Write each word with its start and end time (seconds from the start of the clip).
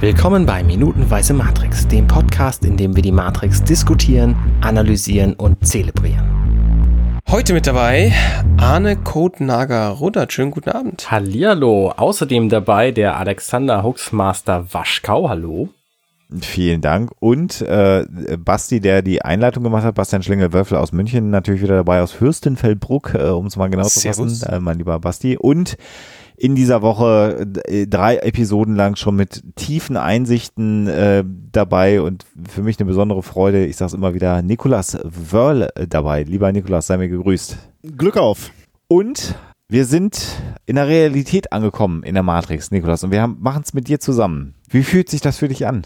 Willkommen 0.00 0.46
bei 0.46 0.64
Minutenweise 0.64 1.34
Matrix, 1.34 1.86
dem 1.86 2.06
Podcast, 2.06 2.64
in 2.64 2.78
dem 2.78 2.96
wir 2.96 3.02
die 3.02 3.12
Matrix 3.12 3.62
diskutieren, 3.62 4.34
analysieren 4.62 5.34
und 5.34 5.66
zelebrieren. 5.66 7.20
Heute 7.28 7.52
mit 7.52 7.66
dabei 7.66 8.10
Arne 8.56 8.96
Kotnager 8.96 9.90
Rudert. 9.90 10.32
Schönen 10.32 10.52
guten 10.52 10.70
Abend. 10.70 11.10
Hallihallo. 11.10 11.90
Außerdem 11.90 12.48
dabei 12.48 12.92
der 12.92 13.18
Alexander 13.18 13.82
Huxmaster 13.82 14.72
Waschkau. 14.72 15.28
Hallo. 15.28 15.68
Vielen 16.40 16.80
Dank. 16.80 17.10
Und 17.20 17.60
äh, 17.60 18.06
Basti, 18.38 18.80
der 18.80 19.02
die 19.02 19.20
Einleitung 19.20 19.64
gemacht 19.64 19.84
hat, 19.84 19.96
Bastian 19.96 20.22
Schlingel-Wölfel 20.22 20.78
aus 20.78 20.92
München, 20.92 21.28
natürlich 21.28 21.60
wieder 21.60 21.76
dabei 21.76 22.00
aus 22.00 22.12
Fürstenfeldbruck, 22.12 23.14
äh, 23.16 23.28
um 23.28 23.44
es 23.44 23.56
mal 23.56 23.68
genau 23.68 23.84
zu 23.84 24.00
fassen, 24.00 24.48
äh, 24.48 24.60
mein 24.60 24.78
lieber 24.78 24.98
Basti. 24.98 25.36
Und 25.36 25.76
in 26.40 26.54
dieser 26.54 26.80
Woche 26.80 27.46
äh, 27.66 27.86
drei 27.86 28.16
Episoden 28.16 28.74
lang 28.74 28.96
schon 28.96 29.14
mit 29.14 29.42
tiefen 29.56 29.98
Einsichten 29.98 30.86
äh, 30.86 31.22
dabei 31.52 32.00
und 32.00 32.24
für 32.48 32.62
mich 32.62 32.80
eine 32.80 32.86
besondere 32.86 33.22
Freude. 33.22 33.66
Ich 33.66 33.76
sage 33.76 33.88
es 33.88 33.94
immer 33.94 34.14
wieder, 34.14 34.40
Nikolas 34.40 34.98
Wörl 35.04 35.68
dabei. 35.88 36.22
Lieber 36.22 36.50
Nikolas, 36.50 36.86
sei 36.86 36.96
mir 36.96 37.10
gegrüßt. 37.10 37.58
Glück 37.98 38.16
auf. 38.16 38.52
Und 38.88 39.34
wir 39.68 39.84
sind 39.84 40.28
in 40.64 40.76
der 40.76 40.88
Realität 40.88 41.52
angekommen 41.52 42.02
in 42.04 42.14
der 42.14 42.22
Matrix, 42.22 42.70
Nikolas, 42.70 43.04
und 43.04 43.10
wir 43.10 43.26
machen 43.26 43.62
es 43.62 43.74
mit 43.74 43.88
dir 43.88 44.00
zusammen. 44.00 44.54
Wie 44.70 44.82
fühlt 44.82 45.10
sich 45.10 45.20
das 45.20 45.36
für 45.36 45.48
dich 45.48 45.66
an? 45.66 45.82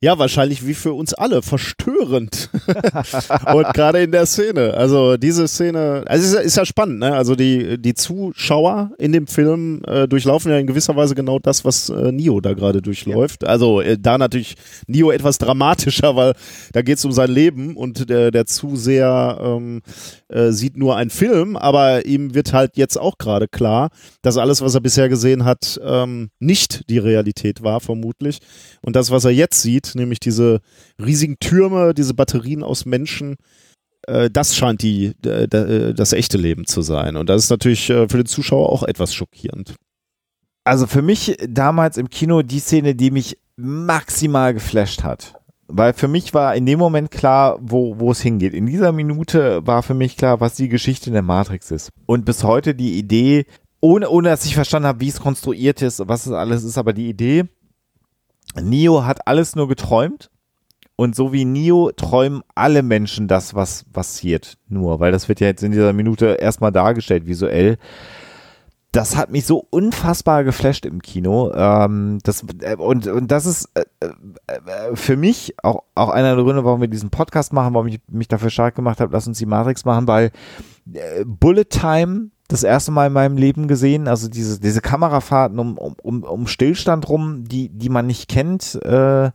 Ja, 0.00 0.16
wahrscheinlich 0.16 0.64
wie 0.64 0.74
für 0.74 0.92
uns 0.92 1.12
alle, 1.12 1.42
verstörend. 1.42 2.50
und 3.52 3.74
gerade 3.74 4.00
in 4.00 4.12
der 4.12 4.26
Szene. 4.26 4.74
Also 4.74 5.16
diese 5.16 5.48
Szene, 5.48 6.04
also 6.06 6.38
ist, 6.38 6.44
ist 6.44 6.56
ja 6.56 6.64
spannend, 6.64 7.00
ne? 7.00 7.14
Also 7.14 7.34
die, 7.34 7.82
die 7.82 7.94
Zuschauer 7.94 8.92
in 8.98 9.10
dem 9.10 9.26
Film 9.26 9.82
äh, 9.88 10.06
durchlaufen 10.06 10.52
ja 10.52 10.58
in 10.58 10.68
gewisser 10.68 10.94
Weise 10.94 11.16
genau 11.16 11.40
das, 11.40 11.64
was 11.64 11.88
äh, 11.88 12.12
Neo 12.12 12.40
da 12.40 12.52
gerade 12.52 12.80
durchläuft. 12.80 13.42
Ja. 13.42 13.48
Also 13.48 13.80
äh, 13.80 13.98
da 13.98 14.18
natürlich 14.18 14.54
Neo 14.86 15.10
etwas 15.10 15.38
dramatischer, 15.38 16.14
weil 16.14 16.34
da 16.72 16.82
geht 16.82 16.98
es 16.98 17.04
um 17.04 17.10
sein 17.10 17.32
Leben 17.32 17.76
und 17.76 18.08
der, 18.08 18.30
der 18.30 18.46
Zuseher 18.46 19.38
ähm, 19.42 19.82
äh, 20.28 20.52
sieht 20.52 20.76
nur 20.76 20.94
einen 20.94 21.10
Film, 21.10 21.56
aber 21.56 22.06
ihm 22.06 22.34
wird 22.34 22.52
halt 22.52 22.76
jetzt 22.76 23.00
auch 23.00 23.18
gerade 23.18 23.48
klar, 23.48 23.90
dass 24.22 24.36
alles, 24.36 24.62
was 24.62 24.76
er 24.76 24.80
bisher 24.80 25.08
gesehen 25.08 25.44
hat, 25.44 25.80
ähm, 25.84 26.30
nicht 26.38 26.88
die 26.88 26.98
Realität 26.98 27.64
war, 27.64 27.80
vermutlich. 27.80 28.38
Und 28.80 28.94
das, 28.94 29.10
was 29.10 29.24
er 29.24 29.32
jetzt 29.32 29.60
sieht, 29.60 29.87
nämlich 29.94 30.20
diese 30.20 30.60
riesigen 31.02 31.38
Türme, 31.38 31.94
diese 31.94 32.14
Batterien 32.14 32.62
aus 32.62 32.84
Menschen, 32.84 33.36
äh, 34.06 34.30
das 34.30 34.56
scheint 34.56 34.82
die, 34.82 35.12
das 35.20 36.12
echte 36.12 36.38
Leben 36.38 36.66
zu 36.66 36.82
sein. 36.82 37.16
Und 37.16 37.28
das 37.28 37.44
ist 37.44 37.50
natürlich 37.50 37.88
äh, 37.90 38.08
für 38.08 38.18
den 38.18 38.26
Zuschauer 38.26 38.70
auch 38.70 38.82
etwas 38.82 39.14
schockierend. 39.14 39.74
Also 40.64 40.86
für 40.86 41.02
mich 41.02 41.36
damals 41.48 41.96
im 41.96 42.10
Kino 42.10 42.42
die 42.42 42.60
Szene, 42.60 42.94
die 42.94 43.10
mich 43.10 43.38
maximal 43.56 44.54
geflasht 44.54 45.02
hat. 45.02 45.34
Weil 45.66 45.92
für 45.92 46.08
mich 46.08 46.32
war 46.32 46.54
in 46.54 46.64
dem 46.64 46.78
Moment 46.78 47.10
klar, 47.10 47.58
wo, 47.60 47.98
wo 47.98 48.12
es 48.12 48.20
hingeht. 48.20 48.54
In 48.54 48.66
dieser 48.66 48.92
Minute 48.92 49.66
war 49.66 49.82
für 49.82 49.94
mich 49.94 50.16
klar, 50.16 50.40
was 50.40 50.54
die 50.54 50.68
Geschichte 50.68 51.08
in 51.08 51.12
der 51.12 51.22
Matrix 51.22 51.70
ist. 51.70 51.90
Und 52.06 52.24
bis 52.24 52.42
heute 52.42 52.74
die 52.74 52.98
Idee, 52.98 53.44
ohne, 53.80 54.08
ohne 54.08 54.30
dass 54.30 54.46
ich 54.46 54.54
verstanden 54.54 54.88
habe, 54.88 55.00
wie 55.00 55.08
es 55.08 55.20
konstruiert 55.20 55.82
ist, 55.82 56.02
was 56.06 56.24
es 56.24 56.32
alles 56.32 56.64
ist, 56.64 56.78
aber 56.78 56.94
die 56.94 57.08
Idee, 57.08 57.44
Neo 58.60 59.04
hat 59.04 59.26
alles 59.26 59.56
nur 59.56 59.68
geträumt. 59.68 60.30
Und 61.00 61.14
so 61.14 61.32
wie 61.32 61.44
Neo 61.44 61.92
träumen 61.92 62.42
alle 62.56 62.82
Menschen 62.82 63.28
das, 63.28 63.54
was 63.54 63.84
passiert. 63.84 64.58
Nur, 64.68 64.98
weil 64.98 65.12
das 65.12 65.28
wird 65.28 65.38
ja 65.38 65.46
jetzt 65.46 65.62
in 65.62 65.70
dieser 65.70 65.92
Minute 65.92 66.38
erstmal 66.40 66.72
dargestellt, 66.72 67.26
visuell. 67.26 67.78
Das 68.90 69.16
hat 69.16 69.30
mich 69.30 69.46
so 69.46 69.64
unfassbar 69.70 70.42
geflasht 70.42 70.86
im 70.86 71.00
Kino. 71.00 71.52
Ähm, 71.54 72.18
das, 72.24 72.44
äh, 72.62 72.74
und, 72.74 73.06
und 73.06 73.30
das 73.30 73.46
ist 73.46 73.68
äh, 73.74 73.84
äh, 74.00 74.96
für 74.96 75.16
mich 75.16 75.54
auch, 75.62 75.84
auch 75.94 76.08
einer 76.08 76.34
der 76.34 76.42
Gründe, 76.42 76.64
warum 76.64 76.80
wir 76.80 76.88
diesen 76.88 77.10
Podcast 77.10 77.52
machen, 77.52 77.74
warum 77.74 77.86
ich 77.86 78.00
mich 78.08 78.26
dafür 78.26 78.50
stark 78.50 78.74
gemacht 78.74 79.00
habe, 79.00 79.12
lass 79.12 79.28
uns 79.28 79.38
die 79.38 79.46
Matrix 79.46 79.84
machen, 79.84 80.08
weil 80.08 80.32
äh, 80.92 81.24
Bullet 81.24 81.66
Time 81.66 82.30
das 82.48 82.62
erste 82.62 82.90
Mal 82.90 83.08
in 83.08 83.12
meinem 83.12 83.36
Leben 83.36 83.68
gesehen. 83.68 84.08
Also 84.08 84.28
diese, 84.28 84.58
diese 84.58 84.80
Kamerafahrten 84.80 85.58
um, 85.58 85.76
um, 85.76 86.22
um 86.24 86.46
Stillstand 86.46 87.08
rum, 87.08 87.44
die, 87.44 87.68
die 87.68 87.90
man 87.90 88.06
nicht 88.06 88.28
kennt. 88.28 88.74
Äh, 88.82 89.30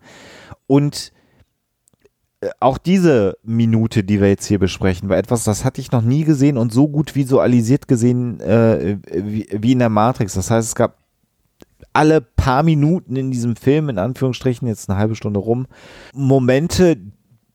und 0.66 1.14
äh, 2.42 2.50
auch 2.60 2.80
diese 2.80 3.38
Minute, 3.44 4.04
die 4.04 4.20
wir 4.20 4.30
jetzt 4.30 4.48
hier 4.48 4.60
besprechen, 4.60 5.10
war 5.10 5.18
etwas, 5.18 5.44
das 5.44 5.64
hatte 5.64 5.80
ich 5.80 5.92
noch 5.92 6.02
nie 6.02 6.24
gesehen 6.24 6.58
und 6.58 6.74
so 6.74 6.88
gut 6.88 7.16
visualisiert 7.16 7.88
gesehen 7.88 8.40
äh, 8.40 8.98
wie, 9.12 9.48
wie 9.52 9.72
in 9.74 9.80
der 9.80 9.90
Matrix. 9.90 10.34
Das 10.34 10.50
heißt, 10.50 10.70
es 10.70 10.76
gab 10.76 10.98
alle 11.94 12.22
paar 12.22 12.64
Minuten 12.64 13.16
in 13.16 13.30
diesem 13.30 13.56
Film, 13.56 13.90
in 13.90 14.00
Anführungsstrichen, 14.00 14.68
jetzt 14.68 14.90
eine 14.90 14.98
halbe 14.98 15.16
Stunde 15.16 15.40
rum, 15.40 15.68
Momente, 16.16 16.98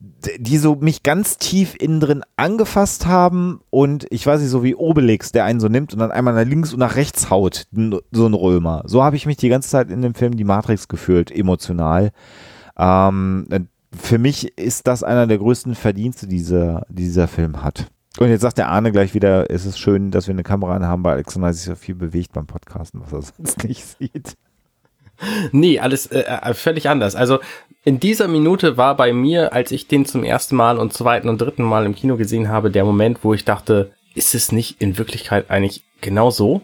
die 0.00 0.58
so 0.58 0.76
mich 0.76 1.02
ganz 1.02 1.38
tief 1.38 1.74
innen 1.78 1.98
drin 1.98 2.22
angefasst 2.36 3.06
haben 3.06 3.60
und 3.70 4.06
ich 4.10 4.24
weiß 4.24 4.40
nicht, 4.40 4.50
so 4.50 4.62
wie 4.62 4.76
Obelix, 4.76 5.32
der 5.32 5.44
einen 5.44 5.58
so 5.58 5.68
nimmt 5.68 5.92
und 5.92 5.98
dann 5.98 6.12
einmal 6.12 6.34
nach 6.34 6.48
links 6.48 6.72
und 6.72 6.78
nach 6.78 6.94
rechts 6.94 7.30
haut, 7.30 7.66
so 7.72 8.26
ein 8.26 8.34
Römer. 8.34 8.84
So 8.86 9.02
habe 9.02 9.16
ich 9.16 9.26
mich 9.26 9.36
die 9.36 9.48
ganze 9.48 9.68
Zeit 9.68 9.90
in 9.90 10.02
dem 10.02 10.14
Film 10.14 10.36
Die 10.36 10.44
Matrix 10.44 10.86
gefühlt, 10.86 11.32
emotional. 11.32 12.12
Ähm, 12.78 13.48
für 13.92 14.18
mich 14.18 14.56
ist 14.56 14.86
das 14.86 15.02
einer 15.02 15.26
der 15.26 15.38
größten 15.38 15.74
Verdienste, 15.74 16.28
die 16.28 16.36
dieser, 16.36 16.86
dieser 16.88 17.26
Film 17.26 17.64
hat. 17.64 17.88
Und 18.18 18.28
jetzt 18.28 18.42
sagt 18.42 18.58
der 18.58 18.68
Arne 18.68 18.92
gleich 18.92 19.14
wieder, 19.14 19.50
es 19.50 19.64
ist 19.64 19.78
schön, 19.78 20.10
dass 20.10 20.26
wir 20.26 20.34
eine 20.34 20.42
Kamera 20.42 20.80
haben, 20.80 21.04
weil 21.04 21.14
Alexander 21.14 21.52
sich 21.52 21.64
so 21.64 21.74
viel 21.74 21.94
bewegt 21.94 22.32
beim 22.32 22.46
Podcasten, 22.46 23.00
was 23.00 23.12
er 23.12 23.22
sonst 23.36 23.64
nicht 23.64 23.84
sieht. 23.84 24.36
Nee, 25.52 25.78
alles 25.78 26.06
äh, 26.06 26.20
äh, 26.20 26.54
völlig 26.54 26.88
anders. 26.88 27.14
Also 27.14 27.38
in 27.84 28.00
dieser 28.00 28.28
Minute 28.28 28.76
war 28.76 28.96
bei 28.96 29.12
mir, 29.12 29.52
als 29.52 29.70
ich 29.72 29.88
den 29.88 30.04
zum 30.04 30.24
ersten 30.24 30.56
Mal 30.56 30.78
und 30.78 30.92
zweiten 30.92 31.28
und 31.28 31.40
dritten 31.40 31.62
Mal 31.62 31.86
im 31.86 31.94
Kino 31.94 32.16
gesehen 32.16 32.48
habe, 32.48 32.70
der 32.70 32.84
Moment, 32.84 33.20
wo 33.22 33.34
ich 33.34 33.44
dachte, 33.44 33.92
ist 34.14 34.34
es 34.34 34.52
nicht 34.52 34.80
in 34.80 34.98
Wirklichkeit 34.98 35.50
eigentlich 35.50 35.84
genau 36.00 36.30
so? 36.30 36.60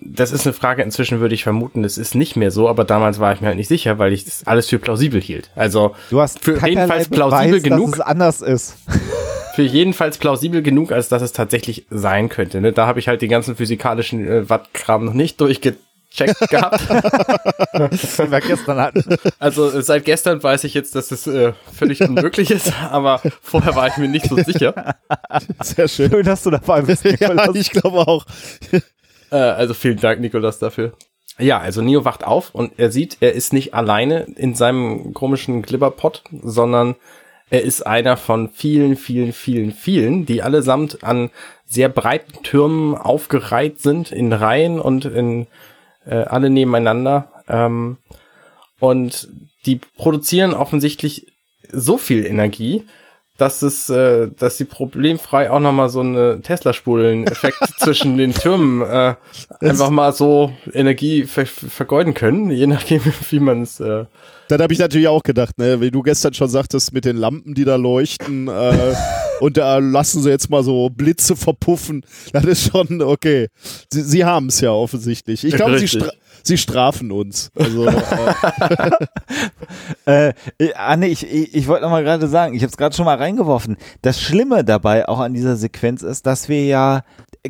Das 0.00 0.32
ist 0.32 0.46
eine 0.46 0.54
Frage, 0.54 0.82
inzwischen 0.82 1.20
würde 1.20 1.34
ich 1.34 1.42
vermuten, 1.42 1.84
es 1.84 1.98
ist 1.98 2.14
nicht 2.14 2.34
mehr 2.34 2.50
so, 2.50 2.68
aber 2.68 2.84
damals 2.84 3.20
war 3.20 3.34
ich 3.34 3.42
mir 3.42 3.48
halt 3.48 3.58
nicht 3.58 3.68
sicher, 3.68 3.98
weil 3.98 4.12
ich 4.14 4.24
das 4.24 4.46
alles 4.46 4.68
für 4.68 4.78
plausibel 4.78 5.20
hielt. 5.20 5.50
Also 5.54 5.94
du 6.08 6.20
hast 6.20 6.40
für 6.40 6.58
jedenfalls 6.66 7.08
plausibel 7.08 7.60
Beweis, 7.60 7.62
genug, 7.62 7.90
dass 7.90 7.98
es 7.98 8.06
anders 8.06 8.40
ist. 8.40 8.76
für 9.54 9.62
jedenfalls 9.62 10.16
plausibel 10.16 10.62
genug, 10.62 10.92
als 10.92 11.08
dass 11.08 11.20
es 11.20 11.32
tatsächlich 11.32 11.86
sein 11.90 12.30
könnte. 12.30 12.60
Ne? 12.60 12.72
Da 12.72 12.86
habe 12.86 13.00
ich 13.00 13.08
halt 13.08 13.20
die 13.20 13.28
ganzen 13.28 13.54
physikalischen 13.54 14.26
äh, 14.26 14.48
Wattkram 14.48 15.04
noch 15.04 15.12
nicht 15.12 15.40
durchge 15.40 15.76
Check 16.14 16.38
gehabt. 16.50 16.88
wir 16.90 18.40
gestern 18.40 18.78
hatten. 18.78 19.16
Also 19.38 19.80
seit 19.80 20.04
gestern 20.04 20.42
weiß 20.42 20.64
ich 20.64 20.74
jetzt, 20.74 20.94
dass 20.94 21.10
es 21.10 21.26
äh, 21.26 21.52
völlig 21.72 22.00
unmöglich 22.02 22.50
ist, 22.50 22.72
aber 22.90 23.20
vorher 23.40 23.74
war 23.74 23.88
ich 23.88 23.96
mir 23.96 24.08
nicht 24.08 24.28
so 24.28 24.36
sicher. 24.36 24.94
Sehr 25.62 25.88
schön. 25.88 26.10
Schön, 26.10 26.24
dass 26.24 26.42
du 26.42 26.50
dabei 26.50 26.82
bist, 26.82 27.04
Nikolas. 27.04 27.46
Ja, 27.46 27.54
ich 27.54 27.70
glaube 27.70 27.98
auch. 28.06 28.26
Äh, 29.30 29.36
also 29.36 29.74
vielen 29.74 29.98
Dank, 29.98 30.20
Nikolas, 30.20 30.58
dafür. 30.58 30.92
Ja, 31.38 31.58
also 31.58 31.80
Neo 31.80 32.04
wacht 32.04 32.24
auf 32.24 32.54
und 32.54 32.78
er 32.78 32.90
sieht, 32.90 33.16
er 33.20 33.32
ist 33.32 33.52
nicht 33.52 33.72
alleine 33.72 34.26
in 34.36 34.54
seinem 34.54 35.14
komischen 35.14 35.62
Glibberpot, 35.62 36.22
sondern 36.42 36.94
er 37.48 37.62
ist 37.62 37.86
einer 37.86 38.16
von 38.16 38.48
vielen, 38.50 38.96
vielen, 38.96 39.32
vielen, 39.32 39.72
vielen, 39.72 40.26
die 40.26 40.42
allesamt 40.42 41.04
an 41.04 41.30
sehr 41.66 41.88
breiten 41.88 42.42
Türmen 42.42 42.94
aufgereiht 42.94 43.80
sind 43.80 44.12
in 44.12 44.32
Reihen 44.32 44.78
und 44.78 45.06
in 45.06 45.46
äh, 46.06 46.16
alle 46.16 46.50
nebeneinander. 46.50 47.28
Ähm, 47.48 47.98
und 48.80 49.28
die 49.66 49.80
produzieren 49.96 50.54
offensichtlich 50.54 51.26
so 51.70 51.98
viel 51.98 52.26
Energie, 52.26 52.84
dass 53.38 53.62
es, 53.62 53.88
äh, 53.88 54.28
dass 54.38 54.58
sie 54.58 54.64
problemfrei 54.64 55.50
auch 55.50 55.60
nochmal 55.60 55.88
so 55.88 56.00
eine 56.00 56.40
Tesla-Spulen-Effekt 56.42 57.58
zwischen 57.78 58.16
den 58.16 58.34
Türmen 58.34 58.82
äh, 58.82 59.14
einfach 59.60 59.90
mal 59.90 60.12
so 60.12 60.52
Energie 60.72 61.24
ver 61.24 61.46
vergeuden 61.46 62.14
können, 62.14 62.50
je 62.52 62.66
nachdem, 62.66 63.00
wie 63.30 63.40
man 63.40 63.62
es. 63.62 63.80
Äh 63.80 64.04
Dann 64.48 64.62
habe 64.62 64.72
ich 64.72 64.78
natürlich 64.78 65.08
auch 65.08 65.22
gedacht, 65.22 65.58
ne, 65.58 65.80
wie 65.80 65.90
du 65.90 66.02
gestern 66.02 66.34
schon 66.34 66.48
sagtest, 66.48 66.92
mit 66.92 67.04
den 67.04 67.16
Lampen, 67.16 67.54
die 67.54 67.64
da 67.64 67.76
leuchten, 67.76 68.48
äh, 68.48 68.94
und 69.42 69.56
da 69.56 69.78
lassen 69.78 70.22
sie 70.22 70.30
jetzt 70.30 70.50
mal 70.50 70.62
so 70.62 70.88
Blitze 70.88 71.34
verpuffen. 71.34 72.06
Das 72.32 72.44
ist 72.44 72.70
schon 72.70 73.02
okay. 73.02 73.48
Sie, 73.92 74.02
sie 74.02 74.24
haben 74.24 74.46
es 74.46 74.60
ja 74.60 74.70
offensichtlich. 74.70 75.42
Ich 75.42 75.56
glaube, 75.56 75.80
sie, 75.80 75.88
stra 75.88 76.10
sie 76.44 76.56
strafen 76.56 77.10
uns. 77.10 77.50
Also, 77.56 77.86
äh, 80.06 80.32
äh, 80.58 80.74
Anne, 80.74 81.08
ich, 81.08 81.26
ich, 81.26 81.56
ich 81.56 81.66
wollte 81.66 81.82
noch 81.82 81.90
mal 81.90 82.04
gerade 82.04 82.28
sagen, 82.28 82.54
ich 82.54 82.62
habe 82.62 82.70
es 82.70 82.76
gerade 82.76 82.94
schon 82.94 83.04
mal 83.04 83.16
reingeworfen. 83.16 83.78
Das 84.00 84.20
Schlimme 84.20 84.62
dabei 84.62 85.08
auch 85.08 85.18
an 85.18 85.34
dieser 85.34 85.56
Sequenz 85.56 86.02
ist, 86.02 86.24
dass 86.24 86.48
wir 86.48 86.64
ja 86.64 87.02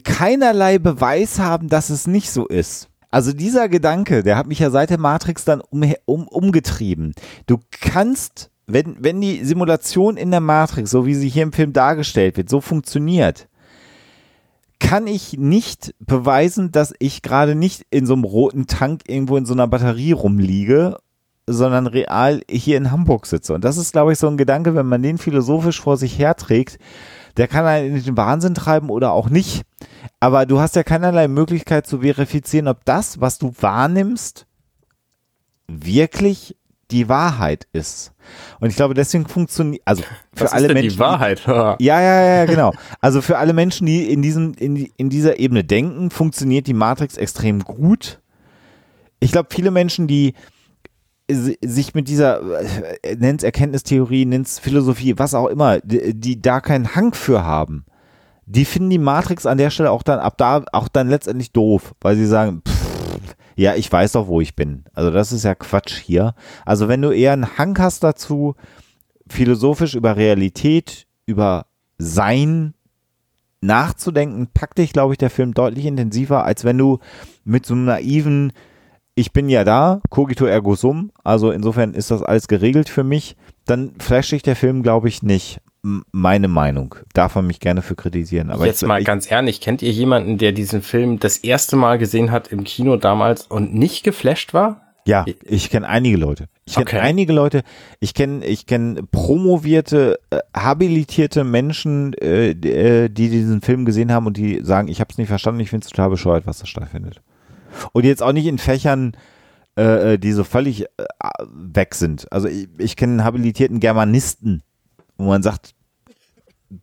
keinerlei 0.03 0.79
Beweis 0.79 1.41
haben, 1.41 1.69
dass 1.69 1.91
es 1.91 2.07
nicht 2.07 2.31
so 2.31 2.47
ist. 2.47 2.89
Also 3.11 3.35
dieser 3.35 3.69
Gedanke, 3.69 4.23
der 4.23 4.39
hat 4.39 4.47
mich 4.47 4.61
ja 4.61 4.71
seit 4.71 4.89
der 4.89 4.99
Matrix 4.99 5.45
dann 5.45 5.61
um, 5.61 5.85
um, 6.07 6.27
umgetrieben. 6.27 7.13
Du 7.47 7.59
kannst 7.71 8.51
wenn, 8.73 8.97
wenn 8.99 9.21
die 9.21 9.45
Simulation 9.45 10.17
in 10.17 10.31
der 10.31 10.41
Matrix, 10.41 10.91
so 10.91 11.07
wie 11.07 11.15
sie 11.15 11.29
hier 11.29 11.43
im 11.43 11.53
Film 11.53 11.73
dargestellt 11.73 12.37
wird, 12.37 12.49
so 12.49 12.61
funktioniert, 12.61 13.49
kann 14.81 15.07
ich 15.07 15.39
nicht 15.39 15.95
beweisen, 16.01 16.73
dass 16.73 16.93
ich 16.99 17.23
gerade 17.23 17.55
nicht 17.55 17.87
in 17.91 18.07
so 18.07 18.15
einem 18.15 18.25
roten 18.25 18.67
Tank 18.67 19.03
irgendwo 19.07 19.37
in 19.37 19.47
so 19.47 19.55
einer 19.55 19.69
Batterie 19.69 20.13
rumliege, 20.13 20.99
sondern 21.47 21.87
real 21.87 22.41
hier 22.51 22.77
in 22.77 22.91
Hamburg 22.91 23.27
sitze. 23.27 23.55
Und 23.55 23.65
das 23.65 23.77
ist, 23.77 23.93
glaube 23.93 24.13
ich, 24.13 24.19
so 24.19 24.29
ein 24.29 24.37
Gedanke, 24.37 24.75
wenn 24.75 24.87
man 24.87 25.03
den 25.03 25.19
philosophisch 25.19 25.81
vor 25.81 25.97
sich 25.97 26.19
herträgt, 26.19 26.79
der 27.37 27.49
kann 27.49 27.65
einen 27.65 27.97
in 27.97 28.05
den 28.05 28.17
Wahnsinn 28.17 28.55
treiben 28.55 28.91
oder 28.91 29.13
auch 29.13 29.29
nicht. 29.29 29.63
Aber 30.21 30.47
du 30.47 30.61
hast 30.61 30.77
ja 30.77 30.83
keinerlei 30.83 31.29
Möglichkeit 31.29 31.87
zu 31.87 32.01
verifizieren, 32.01 32.69
ob 32.69 32.85
das, 32.85 33.21
was 33.21 33.39
du 33.39 33.53
wahrnimmst, 33.61 34.47
wirklich 35.69 36.57
die 36.93 37.09
Wahrheit 37.09 37.67
ist. 37.73 38.13
Und 38.61 38.71
ich 38.71 38.77
glaube, 38.77 38.95
deswegen 38.95 39.27
funktioniert, 39.27 39.83
also 39.85 40.03
für 40.35 40.45
Was 40.45 40.53
alle 40.53 40.63
ist 40.63 40.69
denn 40.69 40.75
Menschen. 40.77 40.91
die 40.95 40.99
Wahrheit? 40.99 41.43
Ja, 41.47 41.77
ja, 42.01 42.23
ja, 42.23 42.45
genau. 42.45 42.73
Also 43.01 43.21
für 43.23 43.39
alle 43.39 43.53
Menschen, 43.53 43.87
die 43.87 44.11
in 44.13 44.23
diesem, 44.23 44.53
in, 44.55 44.77
in 44.97 45.11
dieser 45.11 45.39
Ebene 45.39 45.65
denken, 45.65 46.11
funktioniert 46.11 46.67
die 46.67 46.75
Matrix 46.75 47.17
extrem 47.17 47.61
gut. 47.61 48.21
Ich 49.21 49.33
glaube, 49.33 49.49
viele 49.53 49.71
Menschen, 49.71 50.07
die 50.07 50.35
si- 51.31 51.59
sich 51.65 51.95
mit 51.95 52.09
dieser, 52.09 52.41
äh, 53.03 53.17
nennt's 53.17 53.45
Erkenntnistheorie, 53.45 54.25
nennt's 54.27 54.59
Philosophie, 54.59 55.15
was 55.19 55.35
auch 55.35 55.47
immer, 55.47 55.81
die, 55.81 56.15
die 56.15 56.41
da 56.41 56.61
keinen 56.61 56.95
Hang 56.95 57.15
für 57.15 57.45
haben, 57.45 57.85
die 58.47 58.65
finden 58.65 58.91
die 58.91 58.99
Matrix 58.99 59.47
an 59.47 59.59
der 59.59 59.71
Stelle 59.71 59.91
auch 59.91 60.03
dann, 60.03 60.19
ab 60.19 60.37
da, 60.37 60.65
auch 60.73 60.89
dann 60.89 61.09
letztendlich 61.09 61.53
doof, 61.53 61.95
weil 62.01 62.17
sie 62.17 62.27
sagen, 62.27 62.63
pff, 62.67 62.82
ja, 63.57 63.75
ich 63.75 63.91
weiß 63.91 64.13
doch, 64.13 64.27
wo 64.27 64.41
ich 64.41 64.57
bin. 64.57 64.85
Also 64.93 65.11
das 65.11 65.33
ist 65.33 65.45
ja 65.45 65.55
Quatsch 65.55 65.99
hier. 65.99 66.35
Also 66.65 66.89
wenn 66.89 67.03
du 67.03 67.11
eher 67.11 67.33
einen 67.33 67.59
Hang 67.59 67.79
hast 67.79 68.03
dazu, 68.03 68.55
philosophisch 69.29 69.95
über 69.95 70.17
Realität, 70.17 71.07
über 71.27 71.67
Sein 71.99 72.75
nachzudenken, 73.61 74.49
packt 74.53 74.79
dich, 74.79 74.93
glaube 74.93 75.15
ich, 75.15 75.19
der 75.19 75.31
Film 75.31 75.55
deutlich 75.55 75.87
intensiver, 75.87 76.45
als 76.45 76.65
wenn 76.65 76.79
du 76.79 76.99
mit 77.45 77.65
so 77.65 77.75
einem 77.75 77.85
naiven, 77.85 78.53
ich 79.15 79.33
bin 79.33 79.49
ja 79.49 79.65
da, 79.65 80.01
cogito 80.11 80.47
ergo 80.47 80.75
sum, 80.75 81.13
also 81.23 81.51
insofern 81.51 81.95
ist 81.95 82.11
das 82.11 82.23
alles 82.23 82.49
geregelt 82.49 82.89
für 82.89 83.05
mich, 83.05 83.37
dann 83.65 83.93
flasht 83.99 84.33
dich 84.33 84.43
der 84.43 84.57
Film, 84.57 84.83
glaube 84.83 85.09
ich, 85.09 85.23
nicht. 85.23 85.61
Meine 85.83 86.47
Meinung. 86.47 86.95
Darf 87.13 87.35
man 87.35 87.47
mich 87.47 87.59
gerne 87.59 87.83
für 87.83 87.97
kritisieren. 87.97 88.51
Aber 88.51 88.67
Jetzt 88.67 88.83
ich, 88.83 88.89
mal 88.89 89.01
ich, 89.01 89.07
ganz 89.07 89.29
ehrlich, 89.31 89.61
kennt 89.61 89.83
ihr 89.83 89.91
jemanden, 89.91 90.39
der 90.39 90.53
diesen 90.53 90.81
Film 90.81 91.19
das 91.19 91.39
erste 91.39 91.75
Mal 91.75 91.99
gesehen 91.99 92.31
hat 92.31 92.49
im 92.49 92.63
Kino 92.63 92.97
damals 92.97 93.47
und 93.47 93.75
nicht 93.75 94.05
geflasht 94.05 94.55
war? 94.55 94.81
Ja, 95.05 95.25
ich 95.43 95.69
kenne 95.71 95.89
einige 95.89 96.17
Leute. 96.17 96.47
Ich 96.65 96.75
kenne 96.75 96.87
Okay. 96.87 97.01
einige 97.01 97.33
Leute. 97.33 97.63
Ich 97.99 98.15
kenne 98.15 98.45
ich 98.47 98.67
kenn 98.67 99.09
promovierte, 99.11 100.21
äh, 100.31 100.39
habilitierte 100.57 101.43
Menschen, 101.43 102.13
äh, 102.15 102.55
die, 102.55 102.71
äh, 102.71 103.09
die 103.09 103.29
diesen 103.29 103.63
Film 103.63 103.85
gesehen 103.85 104.13
haben 104.13 104.27
und 104.27 104.37
die 104.37 104.61
sagen, 104.63 104.87
ich 104.87 105.01
habe 105.01 105.09
es 105.11 105.19
nicht 105.19 105.27
verstanden, 105.27 105.59
ich 105.59 105.71
finde 105.71 105.85
es 105.85 105.91
total 105.91 106.11
bescheuert, 106.11 106.47
was 106.47 106.61
da 106.61 106.67
stattfindet. 106.67 107.21
Und 107.91 108.05
jetzt 108.05 108.23
auch 108.23 108.33
nicht 108.33 108.47
in 108.47 108.59
Fächern, 108.59 109.17
äh, 109.77 110.13
äh, 110.13 110.19
die 110.19 110.31
so 110.31 110.45
völlig 110.45 110.83
äh, 110.83 110.87
weg 111.53 111.97
sind. 111.97 112.31
Also 112.31 112.47
ich, 112.47 112.69
ich 112.79 112.95
kenne 112.95 113.15
einen 113.15 113.25
habilitierten 113.25 113.81
Germanisten, 113.81 114.63
wo 115.17 115.25
man 115.25 115.43
sagt, 115.43 115.75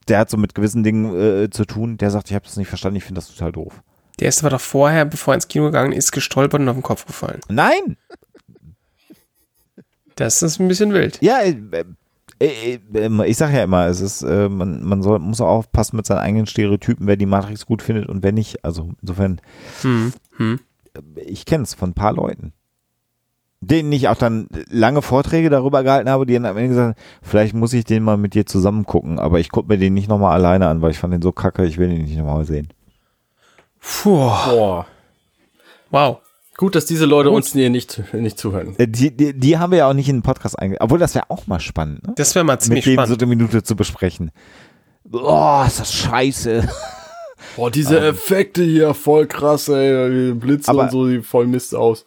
der 0.08 0.20
hat 0.20 0.30
so 0.30 0.38
mit 0.38 0.56
gewissen 0.56 0.84
Dingen 0.84 1.16
äh, 1.16 1.50
zu 1.50 1.66
tun, 1.66 1.98
der 1.98 2.12
sagt, 2.12 2.30
ich 2.30 2.36
habe 2.36 2.46
das 2.46 2.58
nicht 2.58 2.68
verstanden, 2.68 2.98
ich 2.98 3.04
finde 3.04 3.20
das 3.20 3.28
total 3.30 3.52
doof. 3.52 3.82
Der 4.20 4.26
erste 4.26 4.44
war 4.44 4.50
doch 4.50 4.62
vorher, 4.62 5.06
bevor 5.06 5.34
er 5.34 5.36
ins 5.36 5.48
Kino 5.48 5.66
gegangen 5.66 5.94
ist, 5.94 6.12
gestolpert 6.12 6.62
und 6.62 6.70
auf 6.70 6.76
den 6.76 6.84
Kopf 6.84 7.06
gefallen. 7.06 7.40
Nein! 7.48 7.98
Das 10.16 10.42
ist 10.44 10.60
ein 10.60 10.68
bisschen 10.68 10.92
wild. 10.94 11.18
Ja, 11.22 11.40
äh, 11.40 11.56
äh, 12.40 12.80
äh, 12.94 13.26
ich 13.26 13.38
sag 13.38 13.54
ja 13.54 13.64
immer, 13.64 13.88
es 13.88 14.02
ist, 14.02 14.22
äh, 14.22 14.50
man, 14.50 14.84
man 14.84 15.02
soll, 15.02 15.20
muss 15.20 15.40
auch 15.40 15.48
aufpassen 15.48 15.96
mit 15.96 16.06
seinen 16.06 16.20
eigenen 16.20 16.46
Stereotypen, 16.46 17.08
wer 17.08 17.16
die 17.16 17.26
Matrix 17.26 17.66
gut 17.66 17.82
findet 17.82 18.08
und 18.08 18.22
wer 18.24 18.34
nicht. 18.34 18.66
Also 18.66 18.92
insofern, 19.02 19.40
Hm, 19.82 20.14
hm. 20.36 20.60
ich 21.16 21.46
kenne 21.46 21.64
es 21.64 21.74
von 21.74 21.92
ein 21.92 21.94
paar 21.96 22.14
Leuten. 22.14 22.54
Denen 23.62 23.92
ich 23.92 24.08
auch 24.08 24.16
dann 24.16 24.48
lange 24.70 25.02
Vorträge 25.02 25.50
darüber 25.50 25.84
gehalten 25.84 26.10
habe, 26.10 26.26
die 26.26 26.34
dann 26.34 26.46
am 26.46 26.56
Ende 26.56 26.70
gesagt 26.70 26.98
haben, 26.98 27.06
vielleicht 27.22 27.54
muss 27.54 27.74
ich 27.74 27.84
den 27.84 28.04
mal 28.04 28.16
mit 28.16 28.34
dir 28.34 28.46
zusammen 28.46 28.86
gucken, 28.86 29.20
aber 29.20 29.40
ich 29.42 29.50
gucke 29.52 29.68
mir 29.68 29.78
den 29.78 29.94
nicht 29.94 30.08
nochmal 30.08 30.34
alleine 30.34 30.68
an, 30.68 30.82
weil 30.82 30.92
ich 30.92 30.98
fand 31.00 31.14
den 31.14 31.22
so 31.22 31.34
kacke, 31.34 31.66
ich 31.66 31.78
will 31.78 31.92
ihn 31.92 32.04
nicht 32.06 32.18
nochmal 32.18 32.46
sehen. 32.46 32.70
Puh, 33.82 34.16
Boah. 34.16 34.86
wow. 35.90 36.18
Gut, 36.58 36.76
dass 36.76 36.86
diese 36.86 37.06
Leute 37.06 37.32
uns 37.32 37.54
hier 37.54 37.70
nicht, 37.70 38.02
nicht 38.14 38.38
zuhören. 38.38 38.76
Äh, 38.78 38.88
Die, 38.88 39.16
die, 39.16 39.34
die 39.38 39.58
haben 39.58 39.72
wir 39.72 39.80
ja 39.80 39.90
auch 39.90 39.94
nicht 39.94 40.10
in 40.10 40.18
den 40.18 40.24
Podcast 40.24 40.60
eingegangen. 40.60 40.84
Obwohl, 40.84 41.00
das 41.00 41.16
wäre 41.16 41.30
auch 41.30 41.48
mal 41.48 41.62
spannend, 41.62 42.06
ne? 42.06 42.14
Das 42.18 42.36
wäre 42.36 42.44
mal 42.44 42.60
ziemlich 42.60 42.86
mit 42.86 42.98
denen 42.98 43.06
so 43.08 43.14
spannend. 43.14 43.24
eine 43.24 43.30
Minute 43.30 43.64
zu 43.64 43.76
besprechen. 43.78 44.32
Boah, 45.06 45.64
ist 45.68 45.80
das 45.80 45.94
scheiße. 45.94 46.68
Boah, 47.56 47.72
diese 47.72 48.00
Effekte 48.02 48.62
hier, 48.64 48.94
voll 48.94 49.26
krass, 49.28 49.70
ey. 49.70 50.10
Die 50.30 50.34
Blitze 50.34 50.70
Aber- 50.72 50.84
und 50.84 50.92
so, 50.92 51.08
die 51.08 51.22
voll 51.22 51.48
Mist 51.48 51.74
aus. 51.76 52.06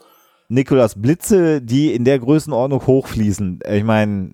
Nikolas, 0.52 1.00
Blitze, 1.00 1.62
die 1.62 1.94
in 1.94 2.04
der 2.04 2.18
Größenordnung 2.18 2.86
hochfließen. 2.86 3.60
Ich 3.72 3.84
meine, 3.84 4.30